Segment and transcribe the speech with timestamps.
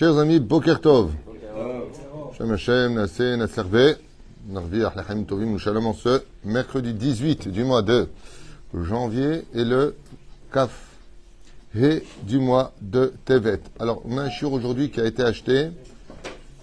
[0.00, 1.12] Chers amis, Boker Tov.
[2.38, 3.96] Shem Hashem, Nassé, Nasservé,
[4.48, 4.94] Narviach,
[5.28, 8.08] Tovim, ce mercredi 18 du mois de
[8.72, 9.94] janvier et le
[10.50, 10.70] Kaf
[12.22, 13.60] du mois de Tevet.
[13.78, 15.68] Alors, on a un shiur aujourd'hui qui a été acheté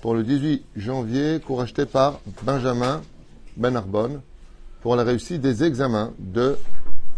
[0.01, 3.03] pour le 18 janvier, cours acheté par Benjamin
[3.55, 4.21] Ben Arbonne
[4.81, 6.57] pour la réussite des examens de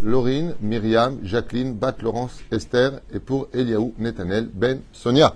[0.03, 5.33] Laurine, Myriam, Jacqueline, Bat Laurence, Esther et pour Eliaou Netanel Ben Sonia.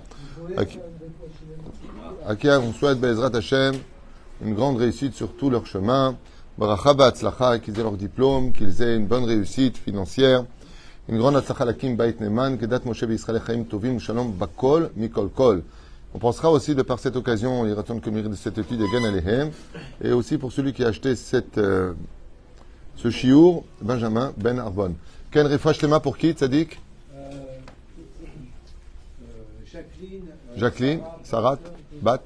[2.26, 3.74] À qui on souhaite Bezrat Hashem
[4.44, 6.16] une grande réussite sur tout leur chemin.
[6.58, 10.44] Baracha Batzlacha, qu'ils aient leur diplôme, qu'ils aient une bonne réussite financière.
[11.08, 15.62] Une grande Atzlacha Lakim Bait Neman, Kedat Moshe Israël Chaim Tovim Shalom Bakol Mikol Kol.
[16.14, 19.02] On pensera aussi de par cette occasion, il retourne que de cette étude et Gan
[19.02, 19.50] Alehem,
[20.00, 21.92] et aussi pour celui qui a acheté cette, euh,
[22.94, 24.94] ce chiour, Benjamin Ben Arbon.
[25.32, 26.80] Ken Lema pour qui, Tzadik?
[27.16, 27.32] Euh,
[29.22, 29.26] euh,
[29.66, 30.33] Jacqueline.
[30.56, 31.58] Jacqueline, Sarat,
[32.00, 32.22] Bat.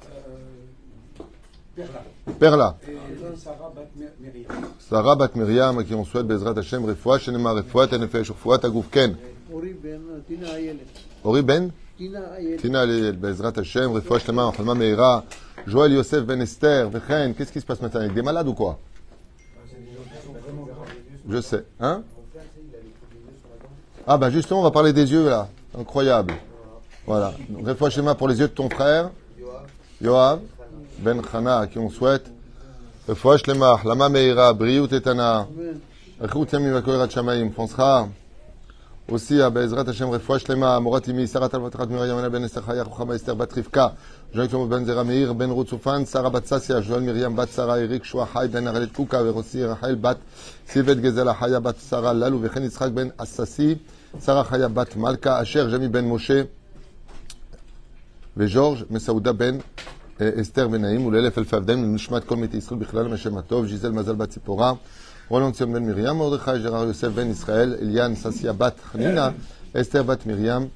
[2.39, 2.77] Perla.
[4.79, 8.89] Sarah Bat Miriam, à qui on souhaite Bezrat Hashem, Refoua, Shenema, Refoua, Tenefesh, Refoua, Tagouf,
[8.91, 9.15] Ken.
[9.51, 9.73] Ori
[11.41, 11.71] Ben
[12.61, 13.17] Tina Ayel.
[13.17, 15.23] Bezrat Hashem, Refoua, Shenema, Halma Meira,
[15.67, 17.33] Joël Yosef Ben Esther, Vechen.
[17.33, 18.01] Qu'est-ce qui se passe maintenant?
[18.01, 18.77] Avec des malades ou quoi?
[21.27, 21.65] Je sais.
[21.79, 22.03] Hein?
[24.07, 25.47] Ah, ben justement, on va parler des yeux là.
[25.77, 26.33] Incroyable.
[27.08, 27.32] Voilà.
[27.50, 29.10] Donc, Refoua Shlema pour les yeux de ton frère,
[30.00, 30.40] Yoav,
[30.98, 32.30] Ben Chana, à qui on souhaite.
[33.08, 35.46] Refoua Shlema, Lama Meira, Briou Tetana.
[36.20, 37.82] איכות ימים וכל יראת שמיים, פונסך,
[39.08, 42.84] aussi בעזרת השם רפואה שלמה, מורת אמי, שרה טל בת מרים, יונה בן אסתר חיה,
[42.84, 43.88] חוכמה אסתר בת רבקה,
[44.34, 47.76] ז'ואל שלמה בן זרע מאיר, בן רות צופן, שרה בת ססיה, ז'ואל מרים בת שרה,
[47.76, 50.16] אריק שועה חי, בן הרלת קוקה, ורוסי רחל בת
[50.68, 53.74] סיבט גזלה חיה, בת שרה ללו, וכן יצחק בן אססי,
[54.24, 56.42] שרה חיה בת מלכה, אשר ג'מי בן משה,
[58.36, 59.56] וג'ורג' מסעודה בן
[60.20, 63.90] אה, אסתר בן נעים ולאלף אלפי עבדים לנשמת כל מתי ישראל בכלל השם הטוב, ז'יזל
[63.90, 64.72] מזל בת ציפורה,
[65.28, 69.30] רולנד ציון בן מרים, מרדכי ג'רר יוסף בן ישראל, אליאן ססיה בת חנינה,
[69.76, 70.68] אסתר בת מרים,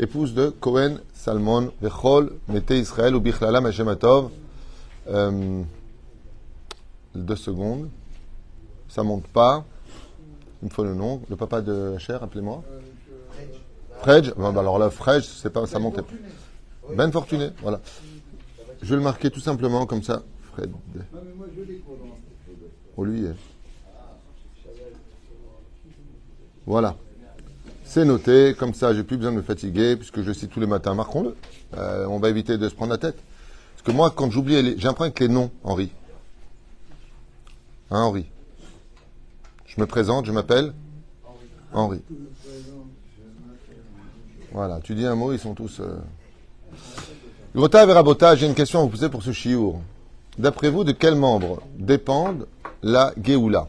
[0.00, 4.30] épouse de Cohen Salmon, וכל מתי ישראל ובכללם השם הטוב.
[5.08, 5.62] Euh,
[7.14, 7.88] deux secondes.
[8.88, 9.64] Ça monte pas.
[10.62, 11.22] Il me faut le nom.
[11.30, 12.62] Le papa de Cher, appelez-moi.
[14.00, 14.32] Fredge.
[14.36, 16.12] Bon, bah alors là, Fredge, c'est pas, ça montait pas.
[16.95, 17.81] Ben Fortuné, voilà.
[18.81, 20.23] Je vais le marquer tout simplement comme ça.
[20.53, 20.71] Fred.
[22.97, 23.25] Oh, lui.
[26.65, 26.95] Voilà.
[27.83, 30.67] C'est noté, comme ça, j'ai plus besoin de me fatiguer, puisque je cite tous les
[30.67, 30.93] matins.
[30.93, 31.35] Marquons-le.
[31.77, 33.17] Euh, on va éviter de se prendre la tête.
[33.73, 34.77] Parce que moi, quand j'oublie, les...
[34.77, 35.91] j'ai les noms, Henri.
[37.89, 38.25] Hein, Henri?
[39.65, 40.73] Je me présente, je m'appelle
[41.73, 42.01] Henri.
[44.51, 45.79] Voilà, tu dis un mot, ils sont tous.
[45.79, 45.97] Euh...
[47.53, 49.81] Grota Verabota, j'ai une question à vous poser pour ce chiour.
[50.37, 52.47] D'après vous, de quels membres dépendent
[52.81, 53.67] la Géoula?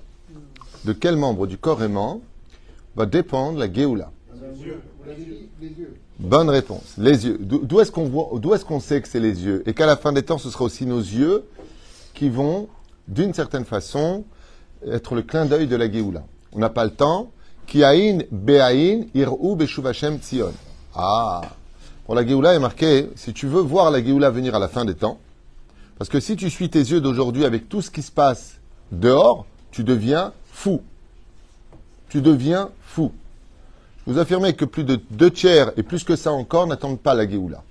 [0.84, 2.20] De quels membres du corps aimant
[2.94, 4.10] va dépendre la Géoula?
[6.18, 6.94] Bonne réponse.
[6.98, 7.38] Les yeux.
[7.40, 9.62] D'où est-ce qu'on voit, d'où est-ce qu'on sait que c'est les yeux?
[9.66, 11.44] Et qu'à la fin des temps, ce sera aussi nos yeux
[12.14, 12.68] qui vont,
[13.08, 14.24] d'une certaine façon,
[14.86, 16.22] être le clin d'œil de la Géoula.
[16.52, 17.30] On n'a pas le temps.
[20.18, 20.52] Tzion.
[20.94, 21.40] Ah.
[22.08, 24.94] La Géoula, est marqué, si tu veux voir la Géoula venir à la fin des
[24.94, 25.18] temps,
[25.98, 28.58] parce que si tu suis tes yeux d'aujourd'hui avec tout ce qui se passe
[28.90, 30.82] dehors, tu deviens fou.
[32.10, 33.12] Tu deviens fou.
[34.06, 37.14] Je vous affirmez que plus de deux tiers et plus que ça encore n'attendent pas
[37.14, 37.62] la Géoula.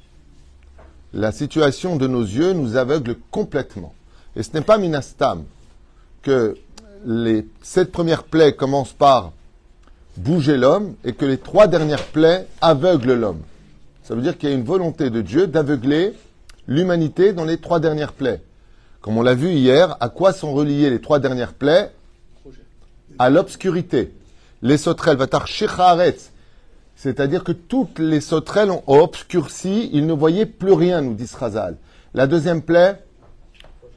[1.14, 3.94] La situation de nos yeux nous aveugle complètement.
[4.36, 5.44] Et ce n'est pas minastam
[6.24, 6.58] que
[7.06, 9.34] les sept premières plaies commencent par
[10.18, 13.42] bouger l'homme et que les trois dernières plaies aveuglent l'homme.
[14.04, 16.14] Ça veut dire qu'il y a une volonté de Dieu d'aveugler
[16.68, 18.42] l'humanité dans les trois dernières plaies.
[19.02, 21.92] Comme on l'a vu hier, à quoi sont reliées les trois dernières plaies?
[23.20, 24.14] À l'obscurité.
[24.62, 26.32] Les sauterelles, vatar shecharetz.
[26.96, 31.78] C'est-à-dire que toutes les sauterelles ont obscurci, ils ne voyaient plus rien, nous dit Srazal.
[32.14, 33.04] La deuxième plaie,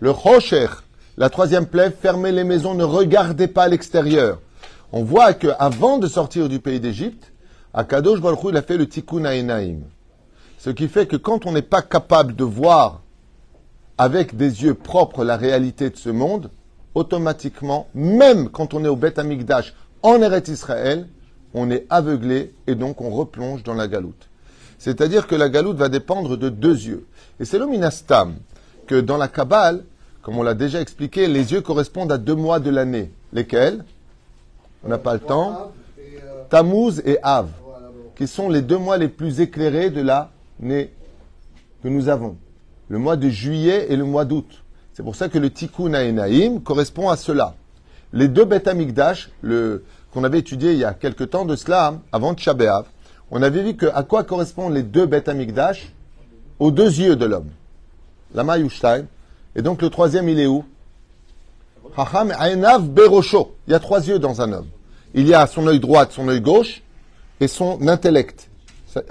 [0.01, 0.69] le rocher.
[1.17, 4.41] La troisième plaie, fermez les maisons, ne regardez pas à l'extérieur.
[4.91, 7.33] On voit que avant de sortir du pays d'Égypte,
[7.75, 9.83] Akadosh Baruch Hu, il a fait le tikkun haïnaïm.
[10.59, 13.03] Ce qui fait que quand on n'est pas capable de voir
[13.99, 16.51] avec des yeux propres la réalité de ce monde,
[16.95, 21.09] automatiquement, même quand on est au Beth Amikdash, en Eretz Israël,
[21.53, 24.29] on est aveuglé et donc on replonge dans la galoute.
[24.79, 27.07] C'est-à-dire que la galoute va dépendre de deux yeux.
[27.41, 28.37] Et c'est le minastam
[28.87, 29.83] que dans la Kabbale,
[30.23, 33.11] comme on l'a déjà expliqué, les yeux correspondent à deux mois de l'année.
[33.33, 33.85] Lesquels?
[34.85, 35.73] On n'a pas le temps.
[36.51, 37.49] Tammuz et Av,
[38.17, 40.93] qui sont les deux mois les plus éclairés de l'année.
[41.83, 42.37] que nous avons,
[42.89, 44.63] le mois de juillet et le mois d'août.
[44.95, 47.55] C'est pour ça que le Tikkun Aenaïm correspond à cela.
[48.13, 52.35] Les deux Beth Amikdash, qu'on avait étudié il y a quelque temps de cela, avant
[52.35, 52.87] Tchabéav,
[53.31, 55.93] on avait vu que, à quoi correspondent les deux Beth Amikdash?
[56.61, 57.49] Aux deux yeux de l'homme.
[58.33, 59.07] Lama Yushtaim.
[59.57, 60.65] Et donc le troisième, il est où?
[61.97, 63.57] Hacham Aenav Berosho.
[63.67, 64.69] Il y a trois yeux dans un homme.
[65.15, 66.83] Il y a son œil droit, son œil gauche
[67.41, 68.49] et son intellect.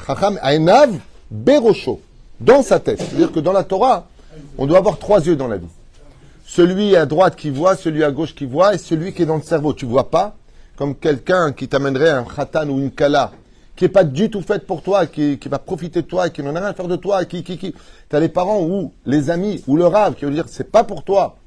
[0.06, 0.92] Chacham Aenav
[1.30, 2.02] Berosho.
[2.40, 3.00] Dans sa tête.
[3.00, 4.08] C'est-à-dire que dans la Torah,
[4.58, 5.68] on doit avoir trois yeux dans la vie.
[6.46, 9.38] Celui à droite qui voit, celui à gauche qui voit et celui qui est dans
[9.38, 9.74] le cerveau.
[9.74, 10.36] Tu vois pas
[10.75, 13.31] comme quelqu'un qui t'amènerait un khatan ou une kala
[13.75, 16.56] qui est pas du tout faite pour toi, qui, va profiter de toi, qui n'en
[16.56, 17.74] a rien à faire de toi, qui, qui, qui.
[18.08, 21.04] T'as les parents ou les amis ou le rave qui vont dire c'est pas pour
[21.04, 21.38] toi.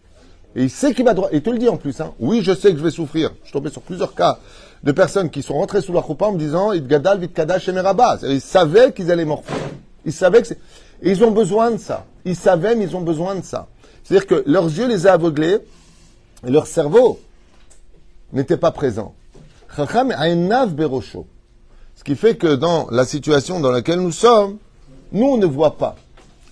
[0.56, 1.28] Et il sait qu'il va droit.
[1.32, 2.00] Et te le dit en plus.
[2.00, 2.14] Hein.
[2.19, 3.31] Oui, je sais que je vais souffrir.
[3.43, 4.38] Je suis tombé sur plusieurs cas
[4.82, 7.69] de personnes qui sont rentrées sous la choupa en me disant gadal vit kadash.
[8.23, 9.56] Ils savaient qu'ils allaient morfler.
[10.05, 10.58] Ils savaient que c'est.
[11.02, 12.06] Et ils ont besoin de ça.
[12.25, 13.69] Ils savaient, mais ils ont besoin de ça.
[14.05, 15.58] C'est-à-dire que leurs yeux les a aveuglés
[16.46, 17.19] et leur cerveau
[18.32, 19.14] n'était pas présent.
[19.75, 20.14] Chacham
[20.70, 21.26] berosho.
[21.96, 24.58] Ce qui fait que dans la situation dans laquelle nous sommes,
[25.12, 25.96] nous, on ne voit pas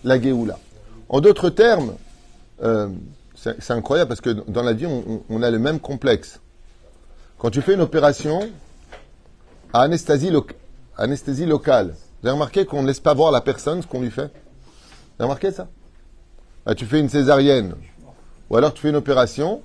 [0.05, 0.59] la Géoula.
[1.09, 1.94] En d'autres termes,
[2.62, 2.88] euh,
[3.37, 4.87] c'est incroyable parce que dans la vie,
[5.29, 6.41] on a le même complexe.
[7.44, 8.49] Quand tu fais une opération
[9.75, 10.55] à anesthésie, loc-
[10.96, 11.88] anesthésie locale,
[12.23, 14.29] vous avez remarqué qu'on ne laisse pas voir la personne ce qu'on lui fait?
[14.29, 15.69] Vous avez remarqué ça?
[16.64, 17.75] Ah, Tu fais une césarienne
[18.49, 19.61] ou alors tu fais une opération,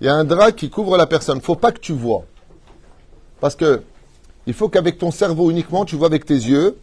[0.00, 1.42] il y a un drap qui couvre la personne.
[1.42, 2.24] faut pas que tu vois.
[3.40, 3.82] Parce que
[4.46, 6.78] il faut qu'avec ton cerveau uniquement, tu vois avec tes yeux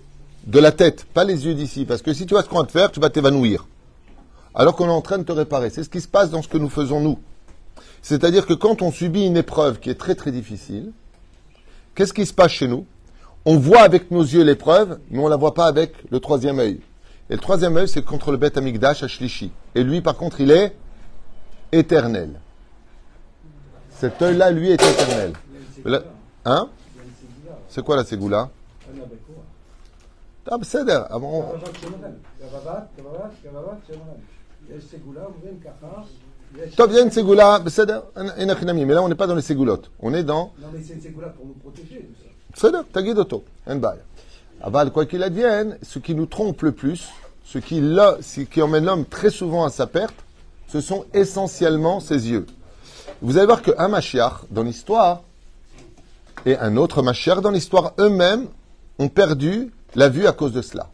[0.46, 1.86] de la tête, pas les yeux d'ici.
[1.86, 3.66] Parce que si tu vois ce qu'on va te faire, tu vas t'évanouir
[4.54, 5.72] alors qu'on est en train de te réparer.
[5.72, 7.18] C'est ce qui se passe dans ce que nous faisons nous.
[8.05, 10.93] C'est-à-dire que quand on subit une épreuve qui est très très difficile,
[11.95, 12.87] qu'est-ce qui se passe chez nous
[13.45, 16.81] On voit avec nos yeux l'épreuve, mais on la voit pas avec le troisième œil.
[17.29, 19.53] Et le troisième œil, c'est contre le Beth Amikdash à Shlishi.
[19.75, 20.75] Et lui, par contre, il est
[21.73, 22.41] éternel.
[23.91, 25.33] Cet œil-là, lui, est éternel.
[25.85, 26.03] Là-
[26.45, 26.69] Hein
[27.69, 28.51] C'est quoi la ségoula
[30.53, 31.31] Ah, בסדר, אבל
[36.76, 40.14] Top, il y a une ségoula, mais là on n'est pas dans les ségoulottes, on
[40.14, 40.54] est dans.
[40.60, 42.10] Non, mais c'est une ségoula pour nous protéger.
[42.54, 44.00] Seder, tagid auto, un bail.
[44.62, 47.10] Aval, quoi qu'il advienne, ce qui nous trompe le plus,
[47.44, 50.16] ce qui, là, ce qui emmène l'homme très souvent à sa perte,
[50.68, 52.46] ce sont essentiellement ses yeux.
[53.22, 55.22] Vous allez voir qu'un machiar dans l'histoire
[56.46, 58.48] et un autre machiar dans l'histoire eux-mêmes
[58.98, 60.90] ont perdu la vue à cause de cela.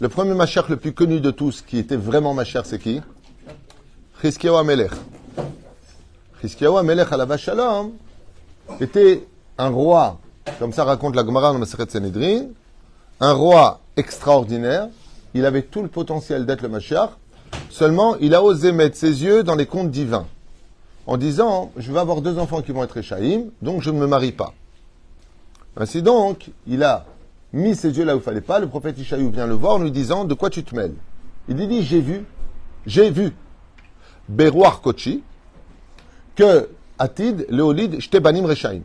[0.00, 3.00] Le premier machiar le plus connu de tous, qui était vraiment machiar, c'est qui?
[4.24, 4.92] Chizkiyahu Amelech.
[6.40, 7.92] Chizkiyahu Amelech à Shalom
[8.80, 9.22] était
[9.58, 10.18] un roi,
[10.58, 12.46] comme ça raconte la Gemara dans Maseret Sanhedrin,
[13.20, 14.88] un roi extraordinaire.
[15.34, 17.10] Il avait tout le potentiel d'être le Mashiach.
[17.68, 20.26] Seulement, il a osé mettre ses yeux dans les contes divins.
[21.06, 24.06] En disant, je vais avoir deux enfants qui vont être Échaïm, donc je ne me
[24.06, 24.54] marie pas.
[25.76, 27.04] Ainsi donc, il a
[27.52, 28.58] mis ses yeux là où il fallait pas.
[28.58, 30.94] Le prophète Ishaïou vient le voir en lui disant, de quoi tu te mêles?
[31.46, 32.24] Il lui dit, j'ai vu,
[32.86, 33.34] j'ai vu,
[34.28, 35.22] Berouar Kochi,
[36.36, 36.68] que
[36.98, 38.80] Atid, Léolide, Shtebanim Rechaim.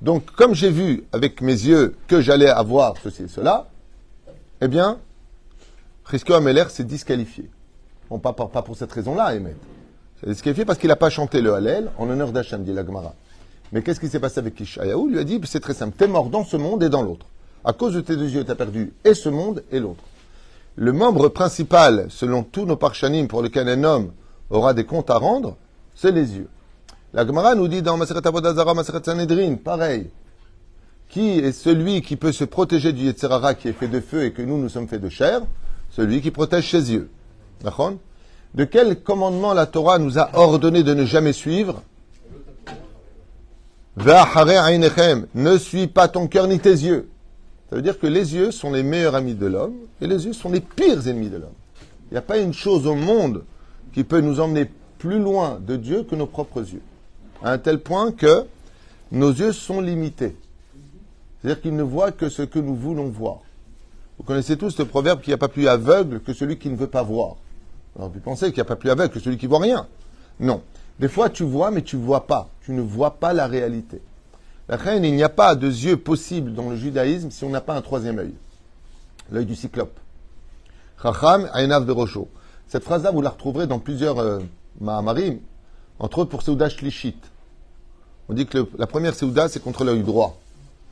[0.00, 3.68] Donc, comme j'ai vu avec mes yeux que j'allais avoir ceci et cela,
[4.60, 4.98] eh bien,
[6.10, 7.50] Chizkiyahu Ameler s'est disqualifié.
[8.08, 9.56] Bon, pas, pas, pas pour cette raison-là, Emet.
[10.20, 13.14] C'est disqualifié parce qu'il n'a pas chanté le Hallel en honneur d'Hachem, dit la Gemara.
[13.72, 15.08] Mais qu'est-ce qui s'est passé avec Ishayahu?
[15.08, 17.26] Il lui a dit, c'est très simple, t'es mort dans ce monde et dans l'autre.
[17.64, 20.02] À cause de tes deux yeux, t'as perdu et ce monde et l'autre.
[20.80, 24.12] Le membre principal, selon tous nos parchanim pour lequel un homme
[24.48, 25.56] aura des comptes à rendre,
[25.96, 26.46] c'est les yeux.
[27.12, 30.08] La Gemara nous dit dans Maseret Avodazara, Maseret Sanhedrin, pareil.
[31.08, 34.32] Qui est celui qui peut se protéger du Yetzerara qui est fait de feu et
[34.32, 35.40] que nous, nous sommes faits de chair?
[35.90, 37.10] Celui qui protège ses yeux.
[37.64, 37.94] D'accord?
[38.54, 41.82] De quel commandement la Torah nous a ordonné de ne jamais suivre?
[43.96, 47.08] Ne suis pas ton cœur ni tes yeux.
[47.68, 50.32] Ça veut dire que les yeux sont les meilleurs amis de l'homme et les yeux
[50.32, 51.52] sont les pires ennemis de l'homme.
[52.10, 53.44] Il n'y a pas une chose au monde
[53.92, 56.82] qui peut nous emmener plus loin de Dieu que nos propres yeux.
[57.42, 58.46] À un tel point que
[59.12, 60.34] nos yeux sont limités.
[61.40, 63.40] C'est-à-dire qu'ils ne voient que ce que nous voulons voir.
[64.16, 66.76] Vous connaissez tous ce proverbe qu'il n'y a pas plus aveugle que celui qui ne
[66.76, 67.36] veut pas voir.
[67.96, 69.86] Alors vous pensez qu'il n'y a pas plus aveugle que celui qui voit rien.
[70.40, 70.62] Non.
[70.98, 72.48] Des fois tu vois mais tu ne vois pas.
[72.62, 74.00] Tu ne vois pas la réalité.
[74.68, 77.62] La reine, il n'y a pas de yeux possible dans le judaïsme si on n'a
[77.62, 78.34] pas un troisième œil.
[79.30, 79.98] L'œil du cyclope.
[81.02, 82.28] Chacham Ainav Berosho.
[82.66, 84.40] Cette phrase-là, vous la retrouverez dans plusieurs euh,
[84.80, 85.38] Mahamarim,
[85.98, 87.16] entre autres pour Seuda Shlishit.
[88.28, 90.38] On dit que la première Seuda, c'est contre l'œil droit.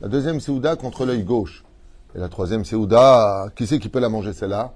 [0.01, 1.63] La deuxième Seuda, contre l'œil gauche.
[2.15, 4.73] Et la troisième Seuda, qui c'est qui peut la manger celle-là?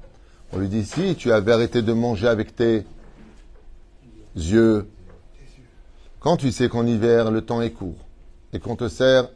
[0.53, 2.85] On lui dit, si tu avais arrêté de manger avec tes
[4.35, 4.87] yeux,
[6.19, 7.95] quand tu sais qu'en hiver, le temps est court,
[8.53, 9.29] et qu'on te sert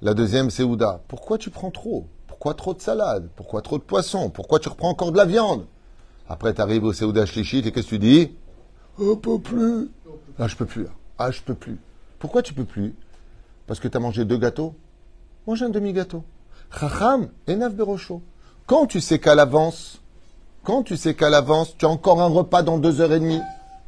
[0.00, 2.06] la deuxième Séouda, pourquoi tu prends trop?
[2.26, 3.28] Pourquoi trop de salade?
[3.36, 4.30] Pourquoi trop de poisson?
[4.30, 5.66] Pourquoi tu reprends encore de la viande?
[6.28, 8.32] Après, tu arrives au Séouda Shlichit, et qu'est-ce que tu dis?
[8.98, 9.90] Oh, peux plus
[10.38, 10.84] Ah, je peux plus.
[10.84, 10.90] là.
[11.18, 11.78] Ah, je peux plus.
[12.18, 12.94] Pourquoi tu peux plus?
[13.66, 14.74] Parce que tu as mangé deux gâteaux
[15.46, 16.24] Mange un demi-gâteau.
[16.78, 18.22] Chacham, Enav Berocho.
[18.66, 20.00] Quand tu sais qu'à l'avance,
[20.64, 23.40] quand tu sais qu'à l'avance, tu as encore un repas dans deux heures et demie,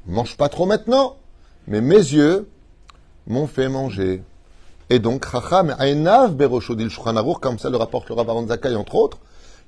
[0.07, 1.17] mange pas trop maintenant.
[1.67, 2.49] Mais mes yeux
[3.27, 4.23] m'ont fait manger.
[4.91, 9.19] Et donc, Chacham, Aruch, comme ça le rapporte le Rabban Zakai, entre autres,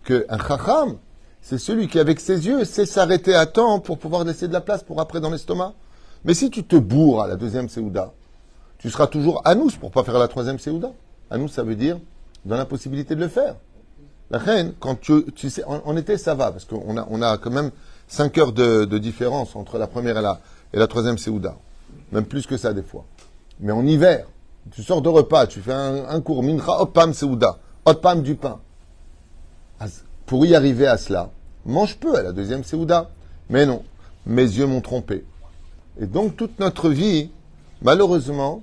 [0.04, 0.96] que un Chacham,
[1.40, 4.60] c'est celui qui, avec ses yeux, sait s'arrêter à temps pour pouvoir laisser de la
[4.60, 5.74] place pour après dans l'estomac.
[6.24, 8.12] Mais si tu te bourres à la deuxième Séouda,
[8.78, 10.92] tu seras toujours anous pour pas faire la troisième Séouda.
[11.30, 11.98] Anous, ça veut dire
[12.44, 13.56] dans l'impossibilité de le faire.
[14.30, 17.22] La reine, quand tu, tu sais, en, en été, ça va, parce qu'on a, on
[17.22, 17.70] a quand même
[18.08, 20.40] 5 heures de, de différence entre la première et la,
[20.72, 21.56] et la troisième Séouda.
[22.12, 23.04] Même plus que ça, des fois.
[23.60, 24.26] Mais en hiver,
[24.70, 28.22] tu sors de repas, tu fais un, un cours, mincha, hot pam Séouda, hot pam
[28.22, 28.60] du pain.
[30.26, 31.30] Pour y arriver à cela,
[31.64, 33.10] mange peu à la deuxième Séouda.
[33.48, 33.84] Mais non,
[34.26, 35.24] mes yeux m'ont trompé.
[36.00, 37.30] Et donc toute notre vie,
[37.82, 38.62] malheureusement,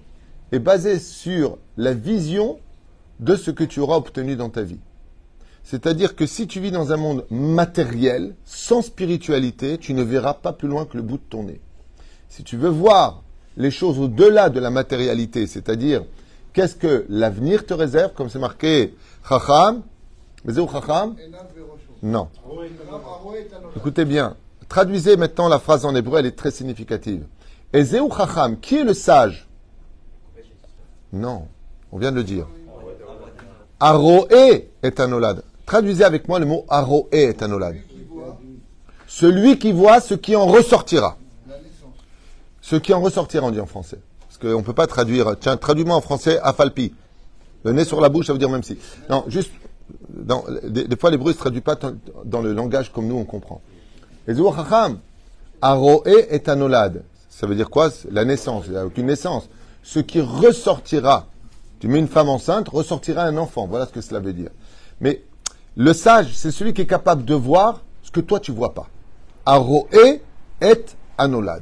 [0.52, 2.60] est basée sur la vision
[3.20, 4.80] de ce que tu auras obtenu dans ta vie.
[5.64, 10.52] C'est-à-dire que si tu vis dans un monde matériel, sans spiritualité, tu ne verras pas
[10.52, 11.62] plus loin que le bout de ton nez.
[12.28, 13.24] Si tu veux voir
[13.58, 16.04] les choses au-delà de la matérialité, c'est-à-dire
[16.54, 18.96] qu'est-ce que l'avenir te réserve, comme c'est marqué
[19.28, 19.82] Chacham,
[20.46, 21.16] Chacham
[22.02, 22.28] Non.
[23.76, 24.36] Écoutez bien,
[24.70, 27.26] traduisez maintenant la phrase en hébreu, elle est très significative.
[27.74, 29.48] Ezeu Chacham, qui est le sage?
[31.12, 31.48] Non,
[31.92, 32.48] on vient de le dire.
[33.80, 35.44] Aroé est un olad.
[35.66, 37.76] Traduisez avec moi le mot Aroé est un olad.
[39.08, 41.18] Celui qui voit ce qui en ressortira.
[42.64, 44.00] Ce qui en ressortira, on dit en français.
[44.22, 45.36] Parce qu'on ne peut pas traduire.
[45.38, 46.94] Tiens, traduis-moi en français Afalpi.
[47.66, 48.78] Le nez sur la bouche, ça veut dire même si.
[49.10, 49.52] Non, juste.
[50.10, 51.78] Des, fois, l'hébreu ne se traduit pas
[52.24, 53.62] dans le langage comme nous on comprend.
[54.30, 55.00] Et Chacham,
[55.62, 57.04] Aroé est un olad.
[57.30, 57.90] Ça veut dire quoi?
[58.10, 58.64] La naissance.
[58.68, 59.50] Il n'y a aucune naissance.
[59.84, 61.28] Ce qui ressortira.
[61.80, 63.68] Tu mets une femme enceinte, ressortira un enfant.
[63.68, 64.52] Voilà ce que cela veut dire.
[65.02, 65.22] Mais
[65.76, 68.88] le sage, c'est celui qui est capable de voir ce que toi tu vois pas.
[69.46, 70.22] Aroé
[70.62, 71.62] est anolad.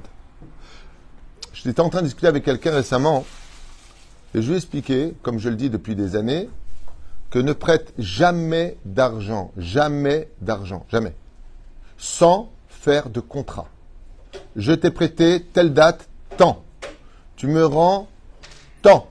[1.64, 3.24] J'étais en train de discuter avec quelqu'un récemment
[4.34, 6.50] et je lui ai expliqué, comme je le dis depuis des années,
[7.30, 11.14] que ne prête jamais d'argent, jamais d'argent, jamais,
[11.98, 13.68] sans faire de contrat.
[14.56, 16.64] Je t'ai prêté telle date, tant.
[17.36, 18.08] Tu me rends
[18.82, 19.08] tant.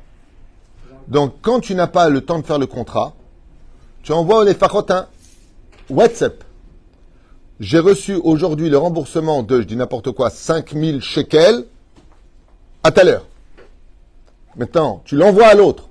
[1.07, 3.15] Donc, quand tu n'as pas le temps de faire le contrat,
[4.03, 5.07] tu envoies les fachotes un
[5.89, 6.43] WhatsApp.
[7.61, 11.67] J'ai reçu aujourd'hui le remboursement de, je dis n'importe quoi, 5000 shekels
[12.83, 13.27] à telle heure.
[14.57, 15.89] Maintenant, tu l'envoies à l'autre.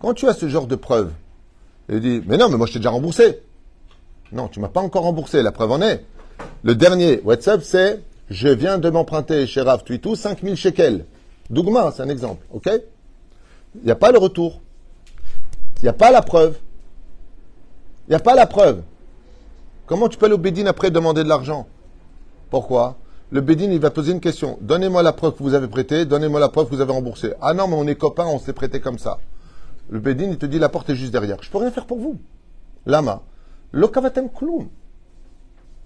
[0.00, 1.12] Quand tu as ce genre de preuve,
[1.88, 3.40] il dit, mais non, mais moi je t'ai déjà remboursé.
[4.32, 5.42] Non, tu m'as pas encore remboursé.
[5.42, 6.04] La preuve en est.
[6.62, 11.04] Le dernier WhatsApp, c'est, je viens de m'emprunter chez Rav Twitou 5000 shekels.
[11.50, 12.70] Dougma, c'est un exemple, ok?
[13.76, 14.60] Il n'y a pas le retour.
[15.78, 16.56] Il n'y a pas la preuve.
[18.08, 18.82] Il n'y a pas la preuve.
[19.86, 21.66] Comment tu peux aller au après demander de l'argent?
[22.50, 22.96] Pourquoi?
[23.34, 24.58] Le Bédine, il va poser une question.
[24.60, 27.32] Donnez-moi la preuve que vous avez prêté, donnez-moi la preuve que vous avez remboursé.
[27.40, 29.18] Ah non, mais on est copains, on s'est prêté comme ça.
[29.90, 31.42] Le Bédine, il te dit la porte est juste derrière.
[31.42, 32.20] Je peux rien faire pour vous.
[32.86, 33.22] Lama.
[33.72, 34.68] Lokavatem kulum.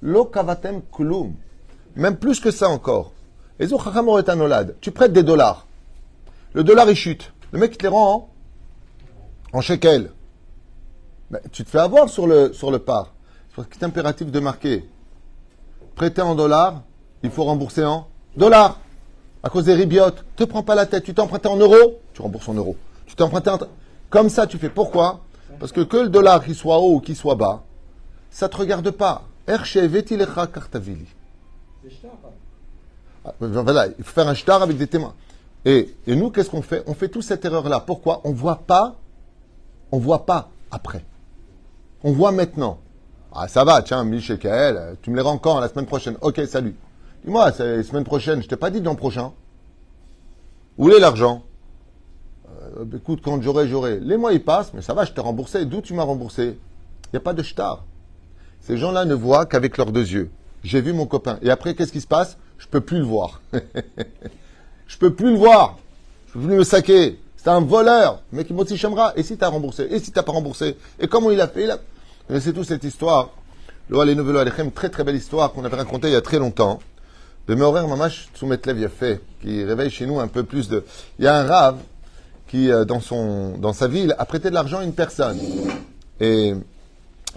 [0.03, 1.37] Lokavatem kulum.
[1.97, 3.13] Même plus que ça encore.
[3.59, 5.67] Tu prêtes des dollars.
[6.53, 7.33] Le dollar, il chute.
[7.53, 8.29] Le mec, il te les rend
[9.55, 10.11] en, en shekel.
[11.51, 13.15] Tu te fais avoir sur le, sur le par.
[13.57, 14.87] C'est impératif de marquer.
[15.95, 16.83] Prêter en dollars,
[17.23, 18.07] il faut rembourser en
[18.37, 18.79] dollars.
[19.43, 20.25] À cause des ribiotes.
[20.37, 21.05] Te prends pas la tête.
[21.05, 22.77] Tu t'es emprunté en euros, tu rembourses en euros.
[23.07, 23.59] Tu t'es emprunté en...
[24.11, 24.69] Comme ça, tu fais.
[24.69, 25.21] Pourquoi?
[25.61, 27.63] Parce que que le dollar, qu'il soit haut ou qu'il soit bas,
[28.31, 29.23] ça ne te regarde pas.
[33.25, 35.15] Ah, Voilà, il faut faire un shtar avec des témoins.
[35.65, 36.83] Et, et nous, qu'est-ce qu'on fait?
[36.87, 37.81] On fait toute cette erreur-là.
[37.81, 38.21] Pourquoi?
[38.25, 38.97] On voit pas,
[39.93, 41.05] on voit pas après.
[42.05, 42.79] On voit maintenant.
[43.33, 45.61] Ah, ça va, tiens, 1000 shekels, tu me les rends quand?
[45.61, 46.17] La semaine prochaine.
[46.23, 46.75] Ok, salut.
[47.25, 49.33] Dis-moi, c'est la semaine prochaine, je t'ai pas dit l'an prochain.
[50.77, 51.43] Où est l'argent
[52.49, 53.99] Euh, Écoute, quand j'aurai, j'aurai.
[54.01, 55.65] Les mois, ils passent, mais ça va, je t'ai remboursé.
[55.65, 56.57] D'où tu m'as remboursé
[57.07, 57.85] Il n'y a pas de shtar.
[58.61, 60.31] Ces gens-là ne voient qu'avec leurs deux yeux.
[60.63, 61.39] J'ai vu mon copain.
[61.43, 63.41] Et après, qu'est-ce qui se passe Je peux plus le voir.
[64.87, 65.79] je peux plus le voir.
[66.27, 67.19] Je suis venu le saquer.
[67.37, 68.23] C'est un voleur.
[68.33, 69.13] Mais qui chamera.
[69.17, 71.49] Et si tu as remboursé Et si tu n'as pas remboursé Et comment il a
[71.49, 71.69] fait
[72.41, 73.31] C'est toute cette histoire
[73.89, 76.39] Lo Aleinu Velo Alechem, très très belle histoire qu'on avait racontée il y a très
[76.39, 76.79] longtemps.
[77.49, 80.85] De Meorer Mamash Tzumetlev Yafé, qui réveille chez nous un peu plus de.
[81.19, 81.79] Il y a un rave
[82.47, 85.39] qui, euh, dans, sa ville, a prêté de l'argent à une personne.
[86.21, 86.55] Et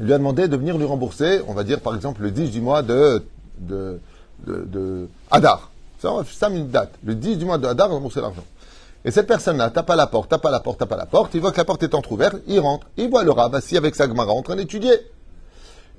[0.01, 2.59] lui a demandé de venir lui rembourser, on va dire par exemple le 10 du
[2.59, 3.23] mois de,
[3.59, 4.01] de,
[4.45, 5.71] de, de Hadar.
[5.99, 6.91] Ça, ça une date.
[7.05, 8.43] Le 10 du mois de Hadar, rembourser l'argent.
[9.05, 11.33] Et cette personne-là tape à la porte, tape à la porte, tape à la porte,
[11.35, 13.95] il voit que la porte est entrouverte, il rentre, il voit le rave assis avec
[13.95, 14.91] sa Gemara en train d'étudier.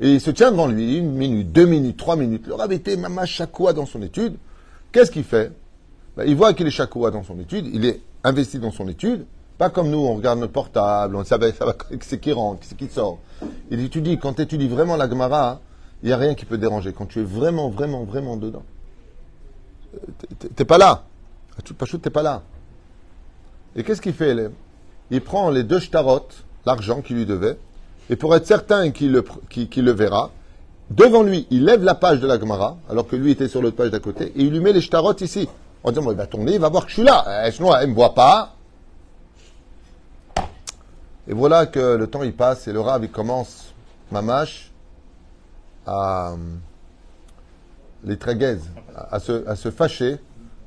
[0.01, 2.47] Et il se tient devant lui une minute, deux minutes, trois minutes.
[2.47, 4.37] Le rave était mama chakoua dans son étude.
[4.91, 5.53] Qu'est-ce qu'il fait?
[6.17, 9.27] Ben, Il voit qu'il est chakoua dans son étude, il est investi dans son étude.
[9.59, 12.77] Pas comme nous, on regarde notre portable, on savait ça va, c'est qui rentre, c'est
[12.77, 13.19] qui sort.
[13.71, 15.61] Il étudie, quand tu étudies vraiment la Gemara,
[16.03, 16.93] il n'y a rien qui peut déranger.
[16.93, 18.65] Quand tu es vraiment, vraiment, vraiment dedans.
[19.95, 19.99] Euh,
[20.57, 21.05] t'es- pas là.
[21.79, 22.43] Pachou, t'es pas là.
[23.77, 24.35] Et qu'est-ce qu'il fait
[25.11, 26.27] Il prend les deux shtarot,
[26.67, 27.59] l'argent qu'il lui devait,
[28.11, 30.31] et pour être certain qu'il le, verra,
[30.91, 33.77] devant lui, il lève la page de la Gemara, alors que lui était sur l'autre
[33.77, 35.49] page d'à côté, et il lui met les shtarot ici.
[35.85, 37.45] En disant, bon, il va tourner, il va voir que je suis là.
[37.45, 38.55] Eh, sinon, elle ne me voit pas.
[41.27, 43.73] Et voilà que le temps il passe et le rave il commence,
[44.11, 44.71] mamache,
[45.87, 46.35] à
[48.05, 48.69] les tréguaises,
[49.11, 50.19] à, se, à se fâcher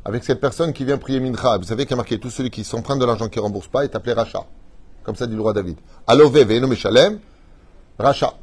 [0.06, 1.58] avec cette personne qui vient prier Mincha.
[1.58, 3.68] Vous savez qu'il y a marqué tout celui qui s'emprunte de l'argent qui ne rembourse
[3.68, 4.46] pas est appelé Racha.
[5.06, 5.78] Comme ça dit le roi David.
[6.08, 7.20] Alove ve'eno meshalem,
[8.00, 8.34] Racha.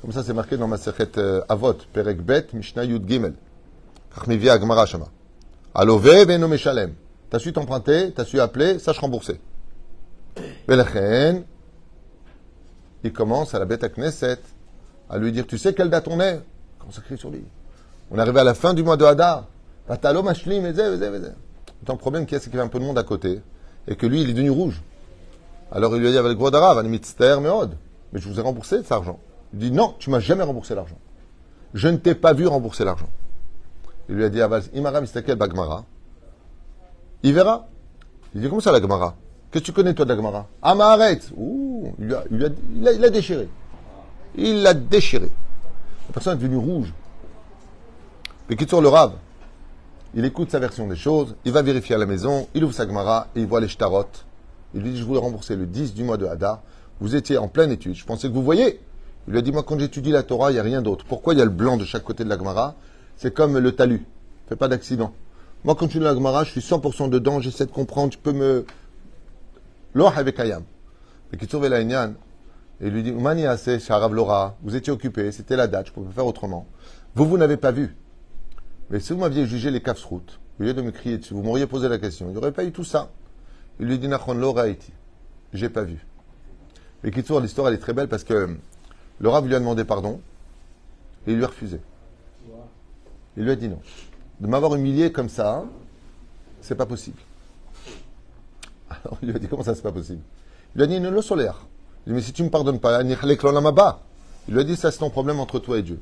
[0.00, 1.12] Comme ça c'est marqué dans ma sechet
[1.48, 3.34] Avot, Perek Bet, Mishnah Yud Gimel.
[4.14, 5.08] Kach mivia Agmara Shama.
[5.74, 6.94] Alove ve'eno meshalem.
[7.28, 9.40] T'as su t'emprunter, t'as su appeler, sache rembourser.
[10.68, 11.44] Velechen,
[13.02, 14.38] il commence à la bête à Knesset
[15.08, 16.40] à lui dire Tu sais quelle date on est?
[16.78, 17.44] Consacré sur lui?
[18.10, 19.46] On est à la fin du mois de Hadar.
[19.88, 20.02] Zé.
[21.88, 23.40] Le problème qu'il y a, c'est qu'il y avait un peu de monde à côté?
[23.86, 24.82] Et que lui, il est devenu rouge.
[25.72, 27.00] Alors il lui a dit avec gros d'arabe, mais
[28.20, 29.18] je vous ai remboursé cet argent.
[29.52, 30.98] Il dit Non, tu m'as jamais remboursé l'argent.
[31.74, 33.08] Je ne t'ai pas vu rembourser l'argent.
[34.08, 35.84] Il lui a dit Aval, Imara Mistakel Bagmara.
[37.22, 37.66] Il verra.
[38.34, 39.14] Il dit Comment ça la Gemara?
[39.50, 40.46] Qu'est-ce que tu connais toi de la Gemara?
[40.62, 40.74] Ah,
[41.36, 43.48] Ouh, il, a, il, a, il, a, il a déchiré.
[44.36, 45.30] Il l'a déchiré.
[46.08, 46.92] La personne est devenue rouge.
[48.48, 49.12] Mais qui sur le rave
[50.14, 52.86] Il écoute sa version des choses, il va vérifier à la maison, il ouvre sa
[52.86, 54.04] Gemara et il voit les shtarot.
[54.74, 56.62] Il lui dit Je voulais rembourser le 10 du mois de Hadar.
[57.00, 57.94] Vous étiez en pleine étude.
[57.94, 58.80] Je pensais que vous voyez.
[59.26, 61.04] Il lui a dit Moi, quand j'étudie la Torah, il n'y a rien d'autre.
[61.08, 62.76] Pourquoi il y a le blanc de chaque côté de la Gemara?
[63.16, 64.04] C'est comme le talus.
[64.48, 65.12] Fais pas d'accident.
[65.64, 68.32] Moi, quand je lis la Gemara, je suis 100% dedans, j'essaie de comprendre, je peux
[68.32, 68.64] me.
[69.94, 70.62] Loh avec Ayam.
[71.32, 71.80] Mais qui trouve la
[72.80, 76.14] et il lui dit Lora, vous étiez occupé, c'était la date, je ne pouvais pas
[76.14, 76.66] faire autrement.
[77.14, 77.96] Vous, vous n'avez pas vu.
[78.90, 81.66] Mais si vous m'aviez jugé les routes, au lieu de me crier dessus, vous m'auriez
[81.66, 83.10] posé la question, il n'y aurait pas eu tout ça.
[83.78, 84.92] Il lui dit Nachon iti.
[85.52, 86.04] J'ai pas vu.
[87.02, 88.56] Mais qui trouve l'histoire, elle est très belle parce que
[89.18, 90.20] le Rav lui a demandé pardon
[91.26, 91.80] et il lui a refusé.
[93.36, 93.80] Il lui a dit non.
[94.40, 95.64] De m'avoir humilié comme ça,
[96.60, 97.20] c'est pas possible.
[98.90, 100.22] Alors il lui a dit comment ça c'est pas possible?
[100.74, 101.66] Il lui a dit ne le solaire.
[102.06, 104.90] Il lui a dit mais si tu me pardonnes pas, il lui a dit ça
[104.90, 106.00] c'est ton problème entre toi et Dieu.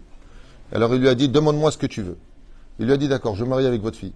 [0.72, 2.16] Alors il lui a dit demande-moi ce que tu veux.
[2.78, 4.14] Il lui a dit d'accord, je marie avec votre fille.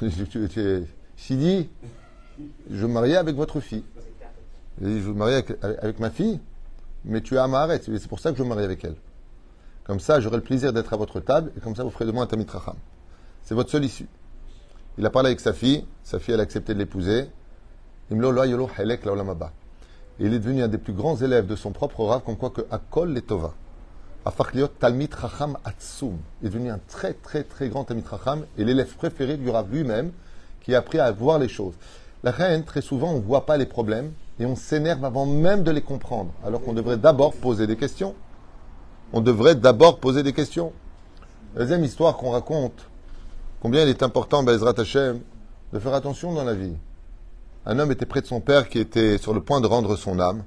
[1.20, 1.68] Sidi,
[2.70, 3.84] je me marie avec votre fille.
[4.80, 6.40] Il dit je me marie avec, ma fille,
[7.04, 7.82] mais tu es à Maharet.
[7.82, 8.94] C'est pour ça que je me marie avec elle.
[9.84, 12.12] Comme ça, j'aurai le plaisir d'être à votre table et comme ça, vous ferez de
[12.12, 12.76] moi un tamit racham.
[13.42, 14.08] C'est votre seule issue.
[14.96, 15.84] Il a parlé avec sa fille.
[16.04, 17.26] Sa fille, elle a accepté de l'épouser.
[18.10, 18.20] Il est
[20.38, 23.52] devenu un des plus grands élèves de son propre Rav, comme quoi que Akol Letova.
[24.24, 26.16] Afakliot Talmit Racham Atsum.
[26.42, 30.12] Est devenu un très, très, très grand Talmit Racham et l'élève préféré du Rav lui-même,
[30.60, 31.74] qui a appris à voir les choses.
[32.22, 35.62] La reine, très souvent, on ne voit pas les problèmes et on s'énerve avant même
[35.62, 38.14] de les comprendre, alors qu'on devrait d'abord poser des questions.
[39.12, 40.72] On devrait d'abord poser des questions.
[41.56, 42.88] Deuxième histoire qu'on raconte,
[43.60, 45.20] combien il est important, Bezrat Hashem,
[45.72, 46.76] de faire attention dans la vie.
[47.66, 50.20] Un homme était près de son père qui était sur le point de rendre son
[50.20, 50.44] âme,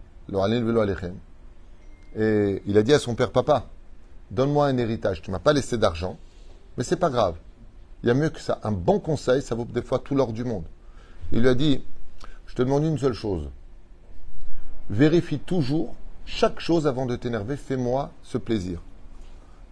[2.16, 3.66] et il a dit à son père, papa,
[4.32, 6.18] donne-moi un héritage, tu m'as pas laissé d'argent,
[6.78, 7.36] mais c'est pas grave.
[8.04, 8.60] Il y a mieux que ça.
[8.64, 10.66] Un bon conseil, ça vaut des fois tout l'or du monde.
[11.32, 11.84] Il lui a dit,
[12.46, 13.50] je te demande une seule chose.
[14.90, 18.82] Vérifie toujours chaque chose avant de t'énerver, fais-moi ce plaisir.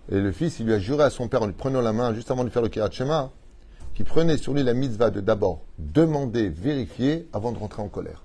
[0.09, 2.13] Et le fils, il lui a juré à son père en lui prenant la main,
[2.13, 3.31] juste avant de faire le Kirat Shema,
[3.93, 8.23] qu'il prenait sur lui la mitzvah de d'abord demander, vérifier avant de rentrer en colère.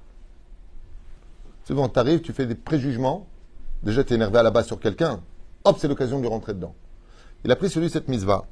[1.65, 3.27] Souvent, tu arrives, tu fais des préjugements,
[3.83, 5.21] déjà tu énervé à la base sur quelqu'un,
[5.65, 6.75] hop, c'est l'occasion de lui rentrer dedans.
[7.45, 8.47] Il a pris sur lui cette mitzvah.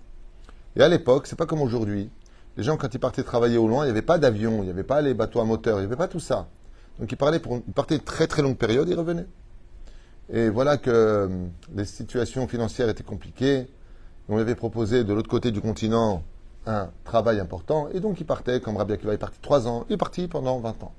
[0.77, 2.11] Et à l'époque, c'est pas comme aujourd'hui.
[2.57, 4.71] Les gens, quand ils partaient travailler au loin, il n'y avait pas d'avion, il n'y
[4.71, 6.49] avait pas les bateaux à moteur, il n'y avait pas tout ça.
[6.99, 9.27] Donc ils, parlaient pour, ils partaient une très très longue période, ils revenaient.
[10.33, 11.29] Et voilà que euh,
[11.75, 13.67] les situations financières étaient compliquées.
[14.29, 16.23] On lui avait proposé de l'autre côté du continent
[16.67, 17.89] un travail important.
[17.93, 20.59] Et donc il partait, comme Rabbi Akiva est parti trois ans, il est parti pendant
[20.61, 20.93] 20 ans.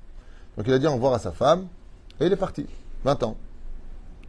[0.57, 1.67] Donc il a dit au revoir à sa femme
[2.19, 2.67] et il est parti.
[3.03, 3.35] 20 ans.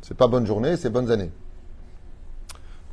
[0.03, 1.31] C'est pas bonne journée, c'est bonnes années.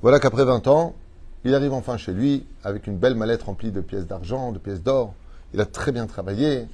[0.01, 0.95] Voilà qu'après 20 ans,
[1.45, 4.81] il arrive enfin chez lui avec une belle mallette remplie de pièces d'argent, de pièces
[4.81, 5.13] d'or.
[5.53, 6.67] Il a très bien travaillé.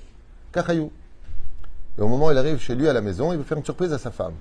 [0.51, 0.91] Kachayou.
[1.97, 3.65] Et au moment où il arrive chez lui à la maison, il veut faire une
[3.65, 4.35] surprise à sa femme.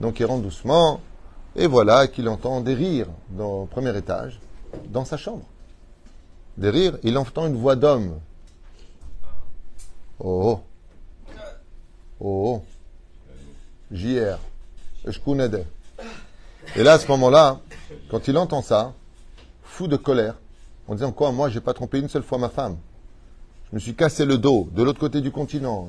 [0.00, 1.00] Donc il rentre doucement,
[1.56, 4.40] et voilà qu'il entend des rires dans le premier étage,
[4.88, 5.44] dans sa chambre.
[6.56, 8.18] Des rires, il entend une voix d'homme.
[10.18, 10.60] Oh oh.
[12.20, 12.62] Oh oh.
[13.90, 14.38] JR.
[16.76, 17.60] Et là, à ce moment-là,
[18.10, 18.92] quand il entend ça,
[19.88, 20.36] de colère,
[20.88, 22.76] en disant quoi, moi, j'ai pas trompé une seule fois ma femme.
[23.70, 25.88] Je me suis cassé le dos de l'autre côté du continent,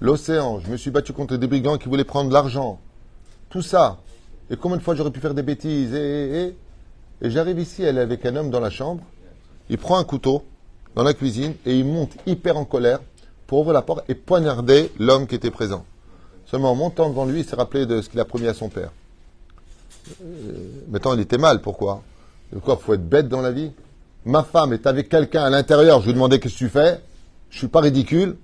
[0.00, 2.78] l'océan, je me suis battu contre des brigands qui voulaient prendre l'argent.
[3.48, 3.98] Tout ça.
[4.50, 5.94] Et combien de fois j'aurais pu faire des bêtises?
[5.94, 6.54] Et
[7.22, 9.02] j'arrive ici, elle est avec un homme dans la chambre,
[9.70, 10.44] il prend un couteau
[10.94, 13.00] dans la cuisine et il monte hyper en colère
[13.46, 15.84] pour ouvrir la porte et poignarder l'homme qui était présent.
[16.46, 18.68] Seulement en montant devant lui, il s'est rappelé de ce qu'il a promis à son
[18.68, 18.90] père.
[20.22, 20.52] Euh,
[20.88, 21.62] Maintenant, il était mal.
[21.62, 22.02] Pourquoi?
[22.54, 23.72] Pourquoi faut être bête dans la vie?
[24.24, 26.00] Ma femme est avec quelqu'un à l'intérieur.
[26.00, 27.02] Je lui demandais qu'est-ce que tu fais.
[27.50, 28.36] Je suis pas ridicule.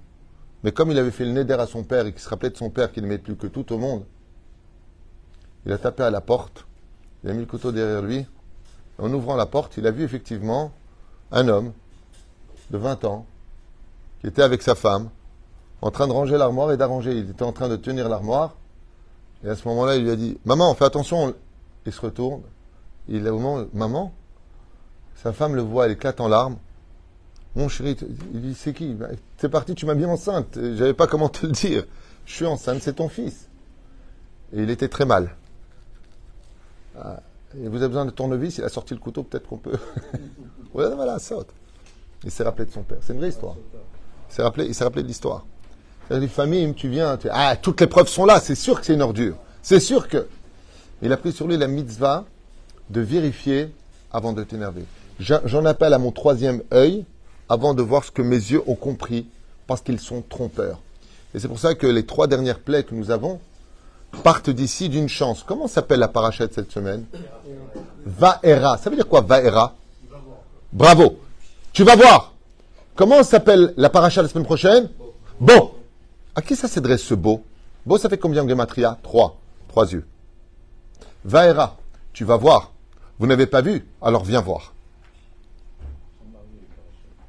[0.64, 2.50] Mais comme il avait fait le nez d'air à son père et qu'il se rappelait
[2.50, 4.04] de son père qui n'aimait plus que tout au monde,
[5.64, 6.66] il a tapé à la porte.
[7.22, 8.26] Il a mis le couteau derrière lui.
[8.98, 10.72] En ouvrant la porte, il a vu effectivement
[11.30, 11.72] un homme
[12.70, 13.26] de 20 ans
[14.20, 15.08] qui était avec sa femme
[15.82, 17.12] en train de ranger l'armoire et d'arranger.
[17.12, 18.56] Il était en train de tenir l'armoire.
[19.44, 21.32] Et à ce moment-là, il lui a dit Maman, fais attention.
[21.86, 22.42] Il se retourne.
[23.10, 24.14] Il a au moment Maman
[25.16, 26.56] Sa femme le voit, elle éclate en larmes.
[27.56, 27.96] Mon chéri,
[28.32, 28.94] il dit C'est qui?
[28.94, 30.54] Ben, C'est parti, tu m'as bien enceinte.
[30.54, 31.84] J'avais pas comment te le dire.
[32.24, 33.48] Je suis enceinte, c'est ton fils.
[34.52, 35.34] Et il était très mal.
[36.96, 37.20] Ah,
[37.54, 39.78] vous avez besoin de tournevis, il a sorti le couteau, peut-être qu'on peut.
[40.72, 41.48] voilà, saute.
[42.22, 42.98] Il s'est rappelé de son père.
[43.00, 43.56] C'est une vraie histoire.
[44.28, 45.44] Il s'est rappelé, il s'est rappelé de l'histoire.
[46.08, 48.86] Il a dit, famille, tu viens, ah, toutes les preuves sont là, c'est sûr que
[48.86, 49.36] c'est une ordure.
[49.62, 50.28] C'est sûr que.
[51.02, 52.26] Il a pris sur lui la mitzvah
[52.90, 53.72] de vérifier
[54.12, 54.84] avant de t'énerver.
[55.18, 57.04] J'en appelle à mon troisième œil
[57.48, 59.26] avant de voir ce que mes yeux ont compris,
[59.66, 60.78] parce qu'ils sont trompeurs.
[61.34, 63.40] Et c'est pour ça que les trois dernières plaies que nous avons
[64.24, 65.44] partent d'ici d'une chance.
[65.44, 67.04] Comment s'appelle la parachète cette semaine?
[68.04, 68.78] Vaera.
[68.78, 69.74] Ça veut dire quoi, Vaera?
[70.72, 71.18] Bravo.
[71.72, 72.34] Tu vas voir.
[72.96, 74.90] Comment s'appelle la paracha la semaine prochaine?
[75.38, 75.76] Beau.
[76.34, 77.42] À qui ça s'adresse ce beau?
[77.86, 78.98] Beau, ça fait combien en gematria?
[79.02, 79.36] Trois.
[79.68, 80.04] Trois yeux.
[81.24, 81.76] Vaera.
[82.12, 82.72] Tu vas voir.
[83.20, 84.72] Vous n'avez pas vu Alors viens voir.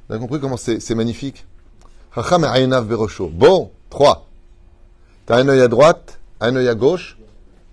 [0.08, 1.46] Vous avez compris comment c'est magnifique?
[3.34, 4.28] Bon, trois.
[5.28, 7.18] Tu as un œil à droite, un œil à gauche,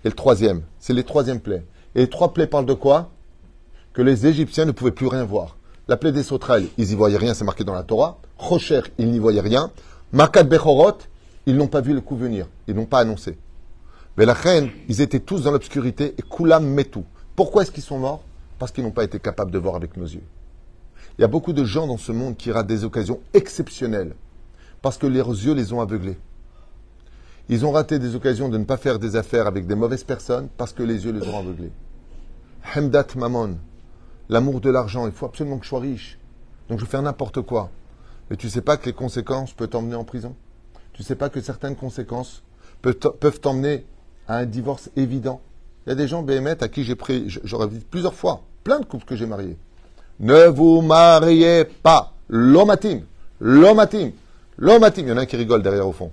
[0.03, 0.63] et le troisième.
[0.81, 1.65] C'est les troisièmes plaies.
[1.95, 3.09] Et les trois plaies parlent de quoi?
[3.93, 5.55] Que les Égyptiens ne pouvaient plus rien voir.
[5.87, 8.17] La plaie des sauterelles, ils n'y voyaient rien, c'est marqué dans la Torah.
[8.37, 9.71] Rocher, ils n'y voyaient rien.
[10.11, 10.97] Makat Bechorot,
[11.45, 12.47] ils n'ont pas vu le coup venir.
[12.67, 13.37] Ils n'ont pas annoncé.
[14.17, 17.05] Mais la reine, ils étaient tous dans l'obscurité et Koulam Metou.
[17.39, 18.21] Pourquoi est-ce qu'ils sont morts?
[18.57, 20.25] Parce qu'ils n'ont pas été capables de voir avec nos yeux.
[21.17, 24.13] Il y a beaucoup de gens dans ce monde qui ratent des occasions exceptionnelles
[24.81, 26.17] parce que leurs yeux les ont aveuglés.
[27.47, 30.49] Ils ont raté des occasions de ne pas faire des affaires avec des mauvaises personnes
[30.57, 31.71] parce que les yeux les ont aveuglés.
[32.75, 33.55] Hemdat Mamon,
[34.27, 36.19] l'amour de l'argent, il faut absolument que je sois riche.
[36.67, 37.69] Donc je vais faire n'importe quoi.
[38.29, 40.35] Mais tu sais pas que les conséquences peuvent t'emmener en prison?
[40.91, 42.43] Tu sais pas que certaines conséquences
[42.81, 43.85] peuvent t'emmener
[44.27, 45.39] à un divorce évident?
[45.89, 48.79] Il y a des gens, BMT, à qui j'ai pris, j'aurais dit plusieurs fois, plein
[48.79, 49.57] de couples que j'ai mariés.
[50.19, 52.13] Ne vous mariez pas.
[52.27, 53.01] L'homatim.
[53.39, 54.11] L'homatim.
[54.59, 55.01] L'homatim.
[55.01, 56.11] Il y en a un qui rigole derrière au fond.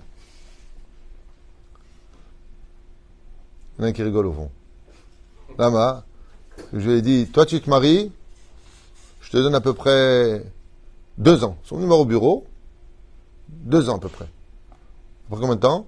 [3.77, 4.49] Il y en a un qui rigole au fond.
[5.59, 6.05] Lama,
[6.73, 8.11] je lui ai dit, toi tu te maries,
[9.21, 10.43] je te donne à peu près
[11.19, 11.55] deux ans.
[11.63, 12.47] Son numéro au bureau,
[13.47, 14.27] deux ans à peu près.
[15.29, 15.85] Pour combien de temps?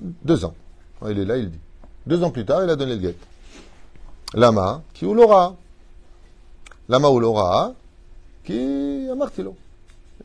[0.00, 0.54] Deux ans.
[1.10, 1.60] Il est là, il dit.
[2.06, 3.16] Deux ans plus tard, il a donné le guet.
[4.34, 5.56] Lama, qui ou l'aura
[6.88, 7.74] Lama ou l'aura,
[8.44, 9.56] qui a martilo.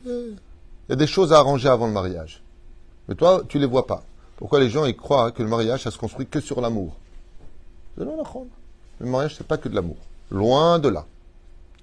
[0.04, 0.36] Il
[0.88, 2.42] y a des choses à arranger avant le mariage.
[3.08, 4.02] Mais toi, tu les vois pas.
[4.36, 6.96] Pourquoi les gens ils croient que le mariage, ça se construit que sur l'amour
[7.96, 9.96] Le mariage, c'est pas que de l'amour.
[10.30, 11.06] Loin de là.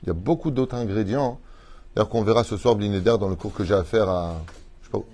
[0.03, 1.39] Il y a beaucoup d'autres ingrédients.
[1.95, 4.35] D'ailleurs, qu'on verra ce soir, Blinéder, dans le cours que j'ai à faire à,
[4.81, 5.05] je sais pas où,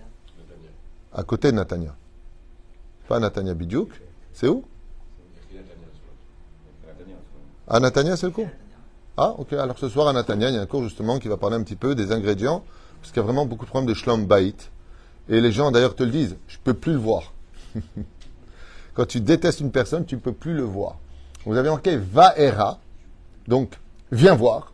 [1.14, 1.96] à côté de Natania.
[3.08, 3.90] Pas Natania Bidiouk.
[4.34, 4.64] C'est où?
[7.74, 8.50] À Natania, c'est le cours
[9.16, 9.54] Ah, ok.
[9.54, 11.64] Alors ce soir, à Natania, il y a un cours justement qui va parler un
[11.64, 12.66] petit peu des ingrédients,
[13.00, 14.54] parce qu'il y a vraiment beaucoup de problèmes de shlom bait.
[15.30, 17.32] Et les gens, d'ailleurs, te le disent, je peux plus le voir.
[18.94, 20.98] Quand tu détestes une personne, tu ne peux plus le voir.
[21.46, 22.80] Vous avez marqué va era,
[23.48, 23.80] donc
[24.12, 24.74] viens voir.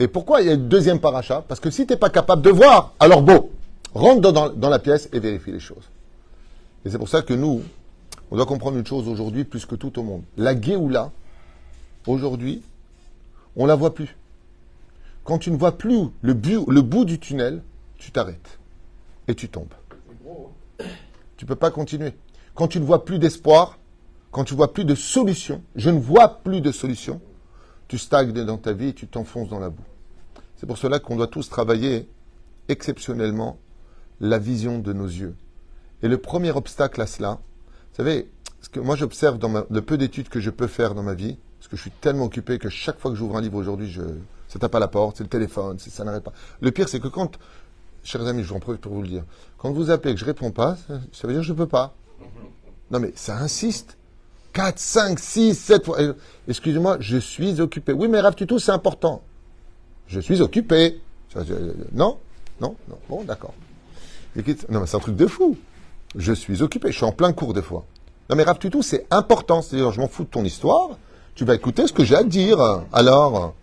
[0.00, 1.44] Et pourquoi il y a une deuxième paracha?
[1.46, 3.52] Parce que si tu n'es pas capable de voir, alors beau,
[3.94, 5.88] rentre dans la pièce et vérifie les choses.
[6.84, 7.62] Et c'est pour ça que nous,
[8.32, 10.22] on doit comprendre une chose aujourd'hui plus que tout au monde.
[10.36, 11.12] La Géoula,
[12.06, 12.62] aujourd'hui,
[13.56, 14.16] on la voit plus.
[15.24, 17.62] Quand tu ne vois plus le bout du tunnel,
[17.96, 18.58] tu t'arrêtes
[19.28, 19.74] et tu tombes.
[21.36, 22.14] Tu peux pas continuer.
[22.54, 23.78] Quand tu ne vois plus d'espoir,
[24.30, 27.20] quand tu vois plus de solution, je ne vois plus de solution,
[27.88, 29.84] tu stagnes dans ta vie et tu t'enfonces dans la boue.
[30.56, 32.08] C'est pour cela qu'on doit tous travailler
[32.68, 33.58] exceptionnellement
[34.20, 35.36] la vision de nos yeux.
[36.02, 37.40] Et le premier obstacle à cela,
[37.90, 41.02] vous savez, ce que moi j'observe dans le peu d'études que je peux faire dans
[41.02, 41.38] ma vie,
[41.72, 44.02] que je suis tellement occupé que chaque fois que j'ouvre un livre aujourd'hui, je,
[44.46, 46.34] ça tape à la porte, c'est le téléphone, ça n'arrête pas.
[46.60, 47.38] Le pire, c'est que quand,
[48.04, 49.24] chers amis, je vous en profite pour vous le dire,
[49.56, 50.76] quand vous appelez et que je réponds pas,
[51.12, 51.94] ça, veut dire que je peux pas.
[52.90, 53.96] Non mais ça insiste.
[54.52, 55.96] 4, 5, 6, 7 fois.
[56.46, 57.94] Excusez-moi, je suis occupé.
[57.94, 59.22] Oui, mais Rav Tutou, c'est important.
[60.08, 61.00] Je suis occupé.
[61.94, 62.18] Non
[62.60, 63.54] Non Non Bon, d'accord.
[64.36, 64.42] Non,
[64.80, 65.56] mais c'est un truc de fou.
[66.16, 66.92] Je suis occupé.
[66.92, 67.86] Je suis en plein cours des fois.
[68.28, 69.62] Non, mais Rav Tutou, c'est important.
[69.62, 70.98] C'est-à-dire, je m'en fous de ton histoire.
[71.34, 72.60] Tu vas écouter ce que j'ai à dire.
[72.92, 73.54] Alors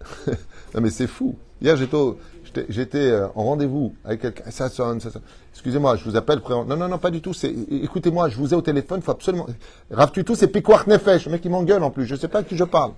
[0.74, 1.36] Non, mais c'est fou.
[1.60, 4.50] Hier, j'étais, euh, en rendez-vous avec quelqu'un.
[4.50, 5.22] Ça sonne, ça sonne.
[5.52, 6.40] Excusez-moi, je vous appelle.
[6.48, 7.32] Non, non, non, pas du tout.
[7.70, 9.02] Écoutez-moi, je vous ai au téléphone.
[9.02, 9.46] faut absolument.
[9.90, 11.26] Rav Tutou, c'est Piquart Nefesh.
[11.26, 12.06] Le mec, il m'engueule en plus.
[12.06, 12.92] Je sais pas à qui je parle.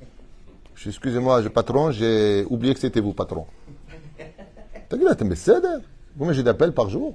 [0.87, 3.47] Excusez-moi, je patron, j'ai oublié que c'était vous, patron.
[4.89, 5.25] T'as dit là, t'es
[6.17, 7.15] Combien j'ai d'appels par jour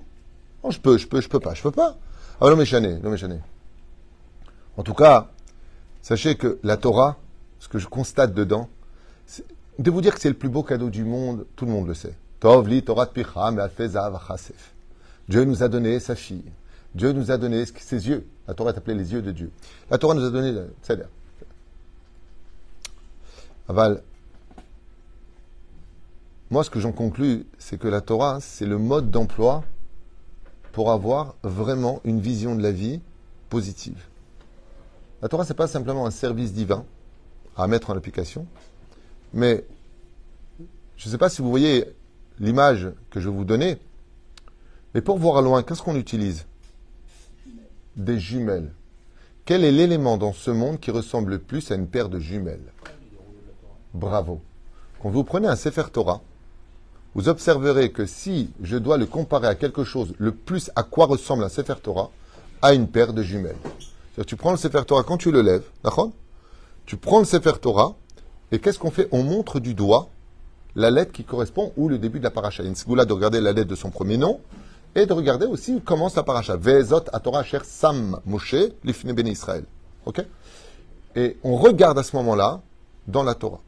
[0.64, 1.98] Non, je peux, je peux, je peux pas, je peux pas.
[2.40, 3.38] Ah, non, mais chané, non, mais chané.
[4.78, 5.30] En tout cas,
[6.02, 7.18] sachez que la Torah,
[7.60, 8.70] ce que je constate dedans,
[9.80, 11.94] de vous dire que c'est le plus beau cadeau du monde, tout le monde le
[11.94, 12.16] sait.
[12.40, 13.10] Tov li Torah.
[15.30, 16.44] Dieu nous a donné sa fille.
[16.94, 18.28] Dieu nous a donné ses yeux.
[18.48, 19.52] La Torah est appelée les yeux de Dieu.
[19.90, 21.06] La Torah nous a donné le Tzeder.
[23.70, 24.04] Aval,
[26.52, 29.64] moi, ce que j'en conclus, c'est que la Torah, c'est le mode d'emploi
[30.74, 33.00] pour avoir vraiment une vision de la vie
[33.50, 34.04] positive.
[35.24, 36.84] La Torah, c'est pas simplement un service divin
[37.56, 38.46] à mettre en application,
[39.34, 39.64] mais
[40.98, 41.86] je ne sais pas si vous voyez
[42.42, 43.78] l'image que je vous donner,
[44.94, 46.46] mais pour voir à loin, qu'est-ce qu'on utilise?
[47.96, 48.74] Des jumelles.
[49.46, 52.74] Quel est l'élément dans ce monde qui ressemble le plus à une paire de jumelles?
[53.94, 54.42] Bravo.
[55.02, 56.22] Quand vous prenez un Sefer Torah,
[57.16, 61.06] vous observerez que si je dois le comparer à quelque chose, le plus à quoi
[61.06, 62.12] ressemble un Sefer Torah,
[62.62, 63.56] à une paire de jumelles.
[64.22, 66.12] Tu prends le Sefer Torah quand tu le lèves, d'accord
[66.86, 67.96] Tu prends le Sefer Torah,
[68.52, 70.10] et qu'est-ce qu'on fait On montre du doigt
[70.76, 72.64] la lettre qui correspond ou le début de la paracha.
[72.64, 74.40] Une segoula de regarder la lettre de son premier nom,
[74.96, 76.56] et de regarder aussi où commence la paracha.
[76.56, 79.66] Vezot Torah cher Sam Moshe, l'Ifne Ben Israël.
[80.06, 80.24] Ok
[81.16, 82.62] Et on regarde à ce moment-là
[83.08, 83.62] dans la Torah.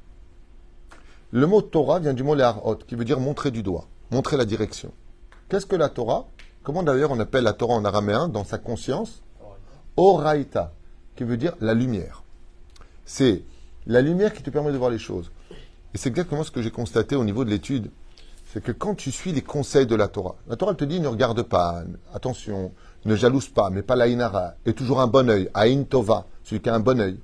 [1.31, 4.45] Le mot Torah vient du mot Leharot, qui veut dire montrer du doigt, montrer la
[4.45, 4.91] direction.
[5.49, 6.27] Qu'est-ce que la Torah?
[6.63, 9.21] Comment d'ailleurs on appelle la Torah en araméen dans sa conscience?
[9.97, 10.73] Oraita,
[11.15, 12.23] qui veut dire la lumière.
[13.05, 13.43] C'est
[13.87, 15.31] la lumière qui te permet de voir les choses.
[15.93, 17.91] Et c'est exactement ce que j'ai constaté au niveau de l'étude.
[18.51, 21.07] C'est que quand tu suis les conseils de la Torah, la Torah te dit ne
[21.07, 22.71] regarde pas, attention,
[23.05, 26.61] ne jalouse pas, mais pas la inara, et toujours un bon œil, aïn tova, celui
[26.61, 27.19] qui a un bon œil.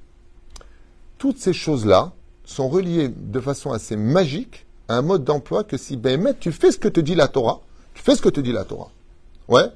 [1.18, 2.12] Toutes ces choses-là
[2.46, 6.72] sont reliées de façon assez magique à un mode d'emploi que si ben tu fais
[6.72, 7.62] ce que te dit la Torah,
[7.94, 8.90] tu fais ce que te dit la Torah,
[9.48, 9.70] ouais,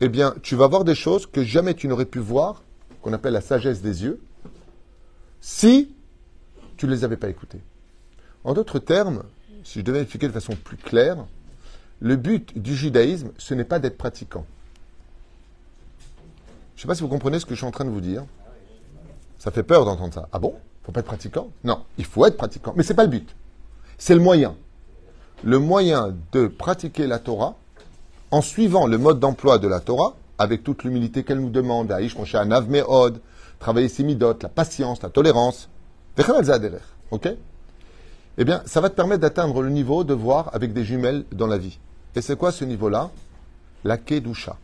[0.00, 2.62] eh bien, tu vas voir des choses que jamais tu n'aurais pu voir,
[3.02, 4.20] qu'on appelle la sagesse des yeux,
[5.40, 5.94] si
[6.76, 7.60] tu ne les avais pas écoutées.
[8.44, 9.22] En d'autres termes,
[9.64, 11.26] si je devais expliquer de façon plus claire,
[12.00, 14.46] le but du judaïsme, ce n'est pas d'être pratiquant.
[16.74, 18.00] Je ne sais pas si vous comprenez ce que je suis en train de vous
[18.00, 18.24] dire.
[19.38, 20.28] Ça fait peur d'entendre ça.
[20.32, 20.54] Ah bon?
[20.82, 21.50] Il faut pas être pratiquant?
[21.62, 22.72] Non, il faut être pratiquant.
[22.74, 23.36] Mais ce n'est pas le but.
[23.98, 24.56] C'est le moyen.
[25.44, 27.56] Le moyen de pratiquer la Torah
[28.30, 32.16] en suivant le mode d'emploi de la Torah, avec toute l'humilité qu'elle nous demande, Aïch,
[32.16, 33.20] mon cher Anav Me'od,
[33.58, 35.68] travailler ses la patience, la tolérance,
[37.10, 37.28] ok?
[38.38, 41.46] Eh bien, ça va te permettre d'atteindre le niveau de voir avec des jumelles dans
[41.46, 41.78] la vie.
[42.14, 43.10] Et c'est quoi ce niveau-là?
[43.84, 44.56] La Kedusha.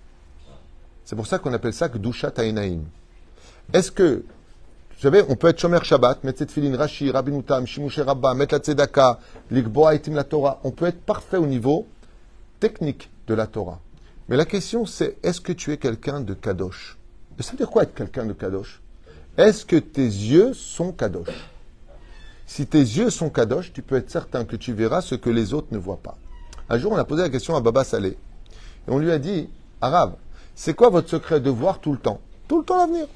[1.04, 2.80] C'est pour ça qu'on appelle ça Kedusha Tainaim.
[3.72, 4.24] Est-ce que,
[4.94, 8.54] vous savez, on peut être Shomer Shabbat, mettre cette filine Rashi, Rabinutam, Shimushe Rabba, mettre
[8.54, 9.18] la Tzedaka,
[9.50, 10.60] Likboa Itim la Torah.
[10.64, 11.86] On peut être parfait au niveau
[12.60, 13.80] technique de la Torah.
[14.28, 16.96] Mais la question, c'est est-ce que tu es quelqu'un de Kadosh?
[17.38, 18.80] Et ça veut dire quoi être quelqu'un de Kadosh?
[19.36, 21.28] Est-ce que tes yeux sont Kadosh?
[22.46, 25.52] Si tes yeux sont Kadosh, tu peux être certain que tu verras ce que les
[25.52, 26.16] autres ne voient pas.
[26.68, 28.16] Un jour, on a posé la question à Baba Saleh.
[28.88, 29.48] Et on lui a dit
[29.80, 30.14] Arabe,
[30.54, 32.20] c'est quoi votre secret de voir tout le temps?
[32.48, 33.06] Tout le temps l'avenir.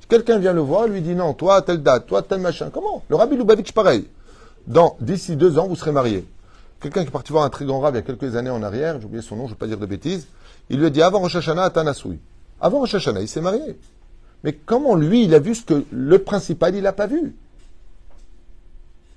[0.00, 2.70] Si quelqu'un vient le voir, lui dit non, toi, telle date, toi, tel machin.
[2.72, 3.04] Comment?
[3.08, 4.08] Le rabbi Lubavitch, pareil.
[4.66, 6.26] Dans, d'ici deux ans, vous serez marié.
[6.82, 8.60] Quelqu'un qui est parti voir un très grand rab il y a quelques années en
[8.60, 10.26] arrière, j'ai oublié son nom, je ne veux pas dire de bêtises,
[10.68, 12.18] il lui a dit avant Rosh Hashanah, Atanasoui.
[12.60, 13.78] Avant Rosh Hashanah, il s'est marié.
[14.42, 17.36] Mais comment lui, il a vu ce que le principal, il n'a pas vu?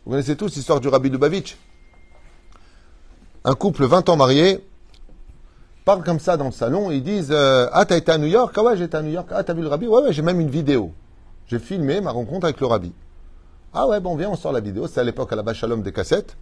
[0.05, 1.57] Vous connaissez tous l'histoire du rabbi Lubavitch
[3.43, 4.63] Un couple 20 ans marié,
[5.85, 8.53] parle comme ça dans le salon, ils disent euh, Ah, t'as été à New York?
[8.57, 9.29] Ah ouais, été à New York.
[9.31, 9.87] Ah, t'as vu le rabbi?
[9.87, 10.93] Ouais, ouais, j'ai même une vidéo.
[11.47, 12.93] J'ai filmé ma rencontre avec le rabbi.
[13.73, 14.85] Ah ouais, bon, viens, on sort la vidéo.
[14.85, 16.37] C'était à l'époque à la bâche Shalom des cassettes.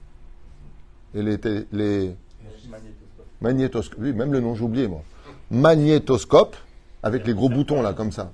[1.16, 1.38] Et les,
[1.72, 2.16] les
[3.42, 4.00] magnétoscopes.
[4.02, 5.04] Oui, même le nom, j'ai oublié, moi.
[5.52, 6.56] Magnétoscope,
[7.04, 8.32] avec les gros boutons, là, comme ça.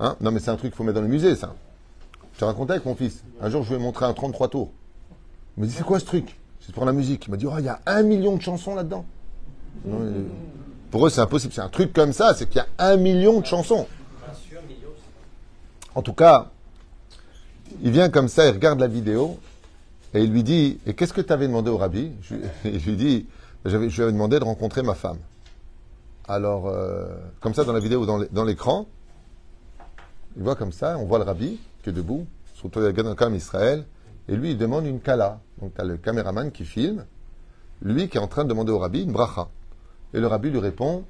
[0.00, 0.16] Hein?
[0.20, 1.54] Non, mais c'est un truc qu'il faut mettre dans le musée, ça.
[2.34, 3.22] Je te racontais avec mon fils.
[3.40, 4.72] Un jour, je lui ai montré un 33 tours.
[5.56, 6.38] Il me dit, c'est quoi ce truc?
[6.60, 7.26] C'est pour la musique.
[7.26, 9.04] Il m'a dit, oh, il y a un million de chansons là-dedans.
[9.84, 9.98] Non,
[10.90, 11.52] Pour eux, c'est impossible.
[11.52, 13.86] C'est un truc comme ça, c'est qu'il y a un million de chansons.
[15.94, 16.50] En tout cas,
[17.82, 19.38] il vient comme ça, il regarde la vidéo
[20.14, 22.12] et il lui dit Et qu'est-ce que tu avais demandé au rabbi?
[22.64, 23.26] Il lui dit
[23.64, 25.18] Je lui avais demandé de rencontrer ma femme.
[26.26, 27.06] Alors, euh,
[27.40, 28.86] comme ça, dans la vidéo, dans, l'é- dans l'écran,
[30.36, 32.80] il voit comme ça, on voit le rabbi qui est debout, surtout
[33.16, 33.84] comme Israël,
[34.28, 35.40] et lui, il demande une kala.
[35.60, 37.04] Donc, tu as le caméraman qui filme,
[37.82, 39.48] lui qui est en train de demander au rabbi une bracha.
[40.14, 41.04] Et le rabbi lui répond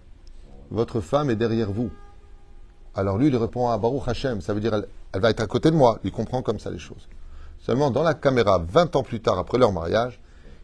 [0.71, 1.91] Votre femme est derrière vous.
[2.95, 5.47] Alors lui, il répond à Baruch Hashem, ça veut dire elle, elle va être à
[5.47, 5.99] côté de moi.
[6.05, 7.09] Il comprend comme ça les choses.
[7.61, 10.21] Seulement, dans la caméra, 20 ans plus tard, après leur mariage,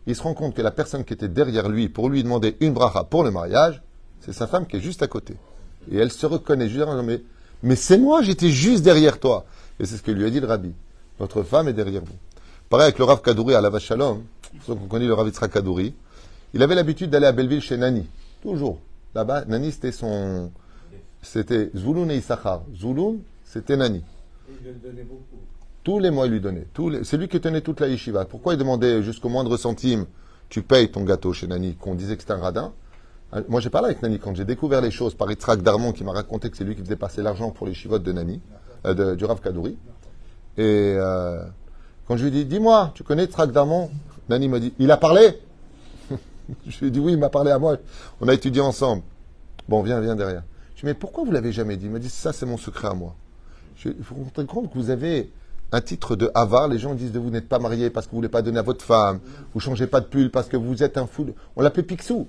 [0.07, 2.72] il se rend compte que la personne qui était derrière lui pour lui demander une
[2.72, 3.83] bracha pour le mariage,
[4.20, 5.37] c'est sa femme qui est juste à côté.
[5.90, 7.22] Et elle se reconnaît juste mais,
[7.62, 9.44] mais c'est moi, j'étais juste derrière toi.
[9.80, 10.72] Et c'est ce que lui a dit le rabbi.
[11.18, 12.16] Votre femme est derrière vous.
[12.68, 15.94] Pareil avec le Rav Kadouri à la ceux qu'on connaît le Rav Yitzhak Kadouri,
[16.52, 18.07] il avait l'habitude d'aller à Belleville chez Nani,
[18.42, 18.78] toujours.
[19.14, 20.50] Là-bas, Nani c'était son,
[21.22, 22.62] c'était Zvouloun et Issachar.
[22.76, 24.02] Zvouloun, c'était Nani.
[25.85, 26.66] Tous les mois, il lui donnait.
[27.05, 28.25] C'est lui qui tenait toute la yeshiva.
[28.25, 30.07] Pourquoi il demandait jusqu'au moindre centime
[30.49, 32.73] Tu payes ton gâteau chez Nani, qu'on disait que c'était un radin
[33.35, 36.03] Euh, Moi, j'ai parlé avec Nani quand j'ai découvert les choses par Yitzhak Darmon qui
[36.05, 38.40] m'a raconté que c'est lui qui faisait passer l'argent pour les chivotes de Nani,
[38.87, 39.77] euh, de- du Rav Kadouri.
[40.57, 41.44] Et euh,
[42.09, 43.90] quand je lui ai dit Dis-moi, tu connais Yitzhak Darmon?
[44.31, 45.38] Nani m'a dit Il a parlé?
[46.66, 47.77] Je lui ai dit Oui, il m'a parlé à moi.
[48.23, 49.03] On a étudié ensemble.
[49.68, 50.42] Bon, viens, viens derrière.
[50.77, 51.87] Je lui ai dit Mais pourquoi vous l'avez jamais dit?
[51.87, 53.14] Il m'a dit Ça, c'est mon secret à moi.
[53.77, 55.31] Je- faut vous rendre compte que vous avez
[55.72, 56.68] un titre de avare.
[56.68, 58.59] Les gens disent de vous n'êtes pas marié parce que vous ne voulez pas donner
[58.59, 59.20] à votre femme.
[59.53, 61.27] Vous changez pas de pull parce que vous êtes un fou.
[61.57, 62.29] On l'appelait Picsou.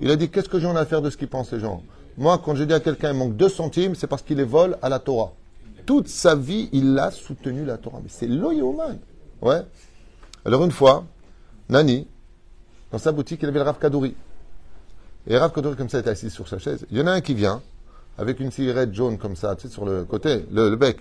[0.00, 1.82] Il a dit Qu'est-ce que j'en ai à faire de ce qu'ils pensent les gens?
[2.18, 4.76] Moi, quand je dis à quelqu'un il manque deux centimes, c'est parce qu'il les vole
[4.82, 5.32] à la Torah.
[5.86, 7.98] Toute sa vie, il a soutenu la Torah.
[8.02, 8.98] Mais c'est l'oyoman.
[9.40, 9.62] Ouais.
[10.44, 11.04] Alors une fois,
[11.68, 12.06] Nani,
[12.90, 14.14] dans sa boutique, il avait le Rav Kadouri.
[15.26, 16.86] Et Rav Kadouri, comme ça, était assis sur sa chaise.
[16.90, 17.62] Il y en a un qui vient,
[18.18, 20.98] avec une cigarette jaune comme ça, tu sais, sur le côté, le bec.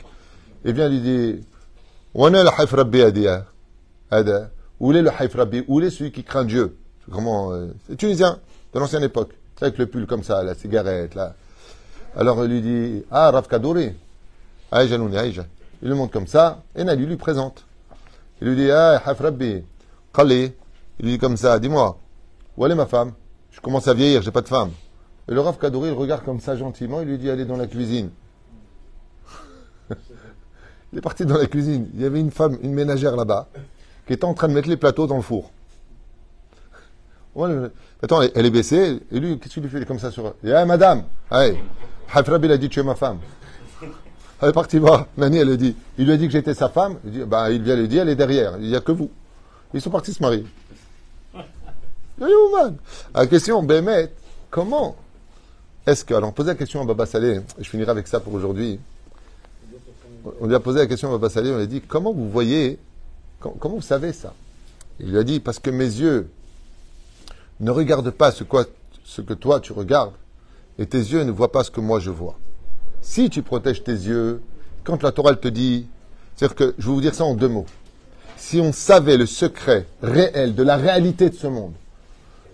[0.63, 1.35] Il vient lui dire
[2.13, 3.45] Où est le Haïf Rabbi Adia
[4.79, 5.63] Où est le Haïf Rabbi?
[5.67, 6.77] Où est celui qui craint Dieu
[7.11, 8.39] Comment euh, C'est tunisien,
[8.73, 9.31] de l'ancienne époque.
[9.59, 11.35] Avec le pull comme ça, la cigarette, là.
[12.15, 13.93] Alors il lui dit Ah, Rav Kadouri.
[14.71, 15.45] Aïja Nouni, Aïja.
[15.83, 17.63] Il le montre comme ça, et Nali lui présente.
[18.41, 19.63] Il lui dit Ah, Haïf Rabbi,
[20.13, 20.55] Khalé.
[20.99, 21.97] Il lui dit comme ça Dis-moi,
[22.57, 23.13] où est ma femme?
[23.51, 24.71] Je commence à vieillir, j'ai pas de femme.
[25.27, 27.67] Et le Rav Kadouri, il regarde comme ça gentiment, il lui dit Allez dans la
[27.67, 28.09] cuisine.
[30.91, 31.89] Il est parti dans la cuisine.
[31.93, 33.47] Il y avait une femme, une ménagère là-bas,
[34.07, 35.51] qui était en train de mettre les plateaux dans le four.
[38.03, 40.33] Attends, elle, est baissée, et lui, qu'est-ce qu'il lui fait comme ça sur.
[40.43, 41.57] Dit Ah, madame Hey,
[42.13, 43.19] Hafrabi, il a dit Tu es ma femme.
[44.41, 45.05] Elle est partie voir.
[45.17, 46.97] Nani, elle a dit Il lui a dit que j'étais sa femme.
[47.05, 48.57] Il, bah, il vient lui dire Elle est derrière.
[48.59, 49.09] Il n'y a que vous.
[49.73, 50.45] Ils sont partis se marier.
[52.19, 52.75] Man.
[53.15, 54.11] La question, Bémet,
[54.49, 54.95] comment
[55.87, 56.13] est-ce que.
[56.13, 58.79] Alors, posait la question à Baba Saleh, je finirai avec ça pour aujourd'hui.
[60.41, 62.77] On lui a posé la question à on lui a dit Comment vous voyez,
[63.39, 64.33] com- comment vous savez ça?
[64.99, 66.29] Il lui a dit Parce que mes yeux
[67.59, 70.13] ne regardent pas ce, que toi tu regardes,
[70.77, 72.37] et tes yeux ne voient pas ce que moi je vois.
[73.01, 74.41] Si tu protèges tes yeux,
[74.83, 75.87] quand la Torah te dit,
[76.35, 77.65] c'est-à-dire que je vais vous dire ça en deux mots.
[78.37, 81.73] Si on savait le secret réel de la réalité de ce monde,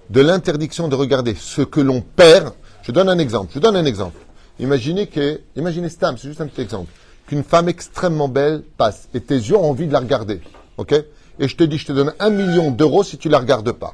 [0.10, 2.54] de l'interdiction de regarder ce que l'on perd,
[2.84, 3.52] je donne un exemple.
[3.54, 4.20] Je donne un exemple.
[4.60, 6.92] Imaginez que, imaginez Stam, c'est juste un petit exemple,
[7.28, 10.42] qu'une femme extrêmement belle passe et tes yeux ont envie de la regarder,
[10.78, 10.94] ok?
[11.40, 13.94] Et je te dis, je te donne un million d'euros si tu la regardes pas.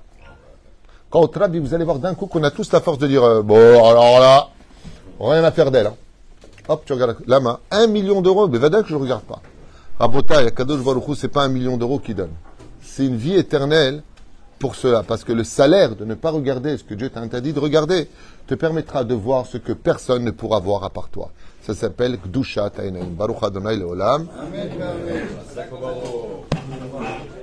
[1.09, 3.23] Quand au Trabi, vous allez voir d'un coup qu'on a tous la force de dire,
[3.23, 4.47] euh, bon, alors là,
[5.19, 5.88] rien à faire d'elle.
[5.88, 5.95] hein.
[6.69, 7.59] Hop, tu regardes la main.
[7.69, 9.41] Un million d'euros, mais va que je ne regarde pas.
[9.99, 12.31] Rabota et Kadosh Baruch Hu, c'est pas un million d'euros qui donne.
[12.81, 14.01] C'est une vie éternelle
[14.59, 17.51] pour cela, parce que le salaire de ne pas regarder ce que Dieu t'a interdit
[17.51, 18.07] de regarder
[18.47, 21.31] te permettra de voir ce que personne ne pourra voir à part toi.
[21.66, 23.16] Ça s'appelle Gdusha Tainaim.
[23.18, 24.28] Baruch Adonai Leolam.
[24.38, 24.70] Amen.